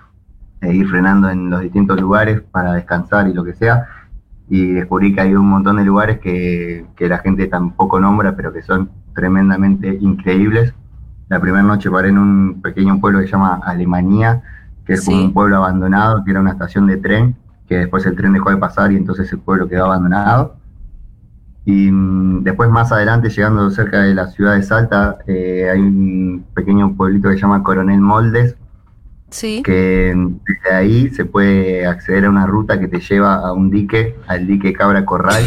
e 0.62 0.74
ir 0.74 0.88
frenando 0.90 1.30
en 1.30 1.50
los 1.50 1.62
distintos 1.62 2.00
lugares 2.02 2.42
para 2.52 2.74
descansar 2.74 3.28
y 3.30 3.34
lo 3.34 3.44
que 3.46 3.54
sea. 3.54 3.86
Y 4.50 4.72
descubrí 4.74 5.14
que 5.16 5.22
hay 5.22 5.34
un 5.36 5.48
montón 5.50 5.78
de 5.78 5.86
lugares 5.86 6.20
que, 6.20 6.86
que 6.98 7.08
la 7.08 7.20
gente 7.20 7.48
tampoco 7.48 8.00
nombra, 8.00 8.36
pero 8.36 8.52
que 8.52 8.62
son 8.62 8.90
tremendamente 9.16 9.98
increíbles. 10.02 10.74
La 11.30 11.40
primera 11.40 11.64
noche 11.64 11.90
paré 11.90 12.10
en 12.10 12.18
un 12.20 12.62
pequeño 12.62 13.00
pueblo 13.00 13.20
que 13.20 13.26
se 13.26 13.32
llama 13.32 13.62
Alemania, 13.66 14.42
que 14.86 14.94
es 14.94 15.06
como 15.06 15.18
Sí. 15.18 15.24
un 15.26 15.34
pueblo 15.34 15.58
abandonado, 15.58 16.24
que 16.24 16.32
era 16.32 16.42
una 16.42 16.52
estación 16.52 16.86
de 16.88 16.98
tren, 16.98 17.36
que 17.68 17.78
después 17.80 18.06
el 18.06 18.16
tren 18.16 18.34
dejó 18.34 18.50
de 18.52 18.58
pasar 18.58 18.92
y 18.92 18.96
entonces 18.98 19.32
el 19.32 19.40
pueblo 19.40 19.68
quedó 19.68 19.86
abandonado. 19.86 20.56
Y 21.66 21.90
mm, 21.92 22.44
después 22.44 22.70
más 22.70 22.92
adelante, 22.92 23.30
llegando 23.30 23.70
cerca 23.72 24.02
de 24.02 24.14
la 24.14 24.28
ciudad 24.28 24.56
de 24.56 24.62
Salta, 24.64 25.18
eh, 25.28 25.68
hay 25.72 25.80
un 25.82 26.46
pequeño 26.54 26.96
pueblito 26.96 27.30
que 27.30 27.36
se 27.36 27.42
llama 27.42 27.64
Coronel 27.64 28.00
Moldes, 28.02 28.56
Sí. 29.32 29.64
que 29.64 30.14
mm, 30.16 30.36
desde 30.48 30.76
ahí 30.76 31.10
se 31.10 31.26
puede 31.26 31.88
acceder 31.88 32.26
a 32.26 32.30
una 32.30 32.46
ruta 32.46 32.80
que 32.80 32.88
te 32.88 33.00
lleva 33.00 33.36
a 33.36 33.52
un 33.54 33.72
dique, 33.72 34.16
al 34.28 34.46
dique 34.46 34.74
Cabra 34.74 35.04
Corral, 35.06 35.44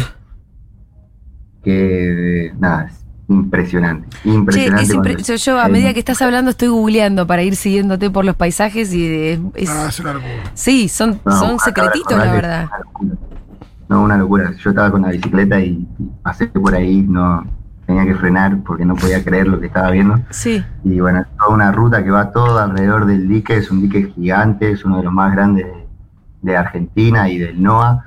que 1.63 2.53
nada, 2.59 2.89
es 3.29 3.35
impresionante, 3.35 4.07
Che, 4.23 4.29
impresionante. 4.29 4.93
impre- 4.95 5.23
yo, 5.23 5.35
yo 5.35 5.59
a 5.59 5.67
eh, 5.67 5.71
medida 5.71 5.93
que 5.93 5.99
estás 5.99 6.21
hablando 6.21 6.51
estoy 6.51 6.69
googleando 6.69 7.27
para 7.27 7.43
ir 7.43 7.55
siguiéndote 7.55 8.09
por 8.09 8.25
los 8.25 8.35
paisajes 8.35 8.93
y 8.93 9.05
es, 9.07 9.39
es- 9.55 9.69
Ah, 9.69 9.85
es 9.89 9.99
una 9.99 10.13
locura. 10.13 10.31
sí, 10.53 10.89
son, 10.89 11.19
no, 11.25 11.31
son 11.31 11.59
secretitos, 11.59 12.17
la 12.17 12.31
verdad. 12.31 12.69
una. 12.99 13.13
No, 13.87 14.03
una 14.03 14.17
locura. 14.17 14.51
Yo 14.63 14.69
estaba 14.69 14.91
con 14.91 15.01
la 15.01 15.09
bicicleta 15.09 15.59
y, 15.59 15.87
y 15.97 16.09
pasé 16.21 16.45
por 16.47 16.75
ahí, 16.75 17.01
no 17.01 17.43
tenía 17.87 18.05
que 18.05 18.13
frenar 18.13 18.59
porque 18.63 18.85
no 18.85 18.93
podía 18.95 19.23
creer 19.23 19.47
lo 19.47 19.59
que 19.59 19.65
estaba 19.65 19.89
viendo. 19.89 20.19
Sí. 20.29 20.63
Y 20.83 20.99
bueno, 20.99 21.21
es 21.21 21.27
toda 21.37 21.49
una 21.55 21.71
ruta 21.71 22.03
que 22.03 22.11
va 22.11 22.31
todo 22.31 22.59
alrededor 22.59 23.07
del 23.07 23.27
dique, 23.27 23.57
es 23.57 23.71
un 23.71 23.81
dique 23.81 24.11
gigante, 24.15 24.71
es 24.71 24.85
uno 24.85 24.97
de 24.97 25.03
los 25.05 25.13
más 25.13 25.31
grandes 25.31 25.65
de, 25.65 25.87
de 26.43 26.57
Argentina 26.57 27.29
y 27.29 27.39
del 27.39 27.59
NOA. 27.61 28.05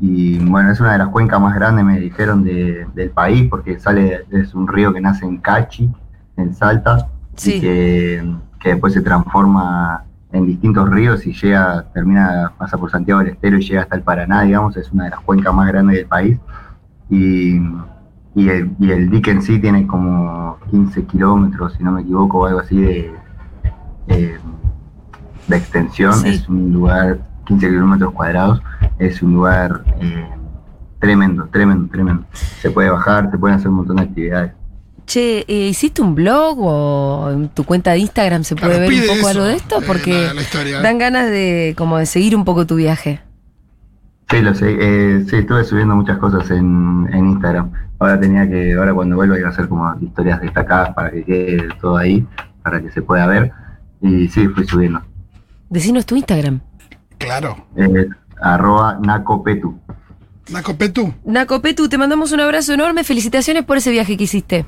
Y 0.00 0.38
bueno, 0.38 0.70
es 0.70 0.80
una 0.80 0.92
de 0.92 0.98
las 0.98 1.08
cuencas 1.08 1.40
más 1.40 1.54
grandes, 1.54 1.84
me 1.84 1.98
dijeron, 2.00 2.42
de- 2.42 2.86
del 2.94 3.10
país, 3.10 3.48
porque 3.50 3.78
sale, 3.78 4.24
es 4.30 4.54
un 4.54 4.66
río 4.66 4.92
que 4.92 5.00
nace 5.00 5.26
en 5.26 5.36
Cachi, 5.38 5.90
en 6.36 6.54
Salta, 6.54 7.08
Sí. 7.36 7.54
y 7.56 7.60
que, 7.60 8.34
que 8.58 8.68
después 8.70 8.92
se 8.94 9.02
transforma 9.02 10.04
en 10.32 10.46
distintos 10.46 10.88
ríos 10.88 11.26
y 11.26 11.32
llega, 11.32 11.84
termina, 11.92 12.52
pasa 12.56 12.78
por 12.78 12.90
Santiago 12.90 13.20
del 13.20 13.30
Estero 13.30 13.58
y 13.58 13.62
llega 13.62 13.82
hasta 13.82 13.96
el 13.96 14.02
Paraná, 14.02 14.42
digamos, 14.42 14.76
es 14.76 14.90
una 14.92 15.04
de 15.04 15.10
las 15.10 15.20
cuencas 15.20 15.52
más 15.54 15.66
grandes 15.68 15.96
del 15.96 16.06
país. 16.06 16.38
Y, 17.10 17.56
y, 18.34 18.48
el, 18.48 18.70
y 18.78 18.90
el 18.92 19.10
dique 19.10 19.32
en 19.32 19.42
sí 19.42 19.58
tiene 19.58 19.86
como 19.86 20.56
15 20.70 21.04
kilómetros, 21.04 21.74
si 21.74 21.82
no 21.82 21.92
me 21.92 22.02
equivoco, 22.02 22.38
o 22.40 22.46
algo 22.46 22.60
así 22.60 22.80
de, 22.80 23.12
eh, 24.08 24.38
de 25.48 25.56
extensión. 25.56 26.14
Sí. 26.14 26.28
Es 26.28 26.48
un 26.48 26.72
lugar, 26.72 27.18
15 27.50 27.68
kilómetros 27.68 28.12
cuadrados, 28.12 28.62
es 28.98 29.20
un 29.22 29.34
lugar 29.34 29.82
eh, 30.00 30.24
tremendo, 31.00 31.48
tremendo, 31.50 31.88
tremendo. 31.90 32.24
Se 32.60 32.70
puede 32.70 32.90
bajar, 32.90 33.28
se 33.30 33.38
pueden 33.38 33.56
hacer 33.56 33.68
un 33.68 33.74
montón 33.76 33.96
de 33.96 34.02
actividades. 34.02 34.52
Che, 35.06 35.44
eh, 35.48 35.68
¿hiciste 35.68 36.00
un 36.00 36.14
blog 36.14 36.58
o 36.60 37.30
en 37.32 37.48
tu 37.48 37.64
cuenta 37.64 37.90
de 37.90 37.98
Instagram 37.98 38.44
se 38.44 38.54
puede 38.54 38.74
Claro, 38.76 38.88
ver 38.88 39.00
un 39.00 39.06
poco 39.08 39.18
eso, 39.18 39.28
algo 39.28 39.44
de 39.44 39.56
esto? 39.56 39.80
eh, 39.80 39.84
Porque 39.84 40.26
la- 40.28 40.34
la 40.34 40.42
historia. 40.42 40.80
dan 40.80 40.98
ganas 40.98 41.28
de 41.28 41.74
como 41.76 41.98
de 41.98 42.06
seguir 42.06 42.36
un 42.36 42.44
poco 42.44 42.64
tu 42.66 42.76
viaje. 42.76 43.20
Sí, 44.30 44.40
lo 44.42 44.54
sé. 44.54 44.76
Eh, 44.78 45.24
sí, 45.28 45.36
estuve 45.36 45.64
subiendo 45.64 45.96
muchas 45.96 46.18
cosas 46.18 46.48
en, 46.52 47.08
en 47.12 47.30
Instagram. 47.30 47.72
Ahora 47.98 48.20
tenía 48.20 48.48
que, 48.48 48.74
ahora 48.74 48.94
cuando 48.94 49.16
vuelva 49.16 49.36
iba 49.36 49.48
a 49.48 49.50
hacer 49.50 49.68
como 49.68 49.92
historias 50.00 50.40
destacadas 50.40 50.94
para 50.94 51.10
que 51.10 51.24
quede 51.24 51.68
todo 51.80 51.96
ahí, 51.96 52.24
para 52.62 52.80
que 52.80 52.90
se 52.92 53.02
pueda 53.02 53.26
ver. 53.26 53.50
Y 54.00 54.28
sí, 54.28 54.46
fui 54.46 54.64
subiendo. 54.64 55.00
Decinos 55.68 56.06
tu 56.06 56.14
Instagram. 56.14 56.60
Claro. 57.20 57.66
Eh, 57.76 58.08
arroba 58.40 58.98
nacopetu. 59.00 59.78
Naco 60.50 60.76
Petu. 60.76 61.14
Naco 61.24 61.62
Petu, 61.62 61.88
te 61.88 61.96
mandamos 61.96 62.32
un 62.32 62.40
abrazo 62.40 62.72
enorme. 62.72 63.04
Felicitaciones 63.04 63.64
por 63.64 63.76
ese 63.76 63.90
viaje 63.90 64.16
que 64.16 64.24
hiciste. 64.24 64.66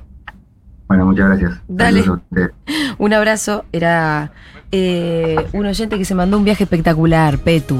Bueno, 0.86 1.06
muchas 1.06 1.28
gracias. 1.28 1.60
Dale. 1.66 2.04
Un 2.98 3.12
abrazo. 3.14 3.64
Era 3.72 4.30
eh, 4.70 5.36
un 5.54 5.64
oyente 5.64 5.96
que 5.96 6.04
se 6.04 6.14
mandó 6.14 6.36
un 6.36 6.44
viaje 6.44 6.64
espectacular, 6.64 7.38
Petu. 7.38 7.78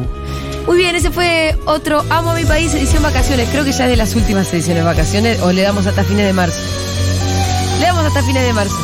Muy 0.67 0.77
bien, 0.79 0.97
ese 0.97 1.11
fue 1.11 1.55
otro 1.67 2.03
Amo 2.09 2.31
a 2.31 2.35
mi 2.35 2.45
país, 2.45 2.73
edición 2.75 3.03
vacaciones. 3.03 3.49
Creo 3.51 3.65
que 3.65 3.73
ya 3.73 3.85
es 3.85 3.91
de 3.91 3.97
las 3.97 4.17
últimas 4.17 4.53
ediciones 4.55 4.85
vacaciones 4.85 5.43
o 5.43 5.53
le 5.53 5.63
damos 5.63 5.87
hasta 5.87 6.05
fines 6.05 6.27
de 6.27 6.33
marzo. 6.33 6.59
Le 7.81 7.87
damos 7.87 8.05
hasta 8.07 8.23
fines 8.23 8.43
de 8.43 8.53
marzo. 8.55 8.77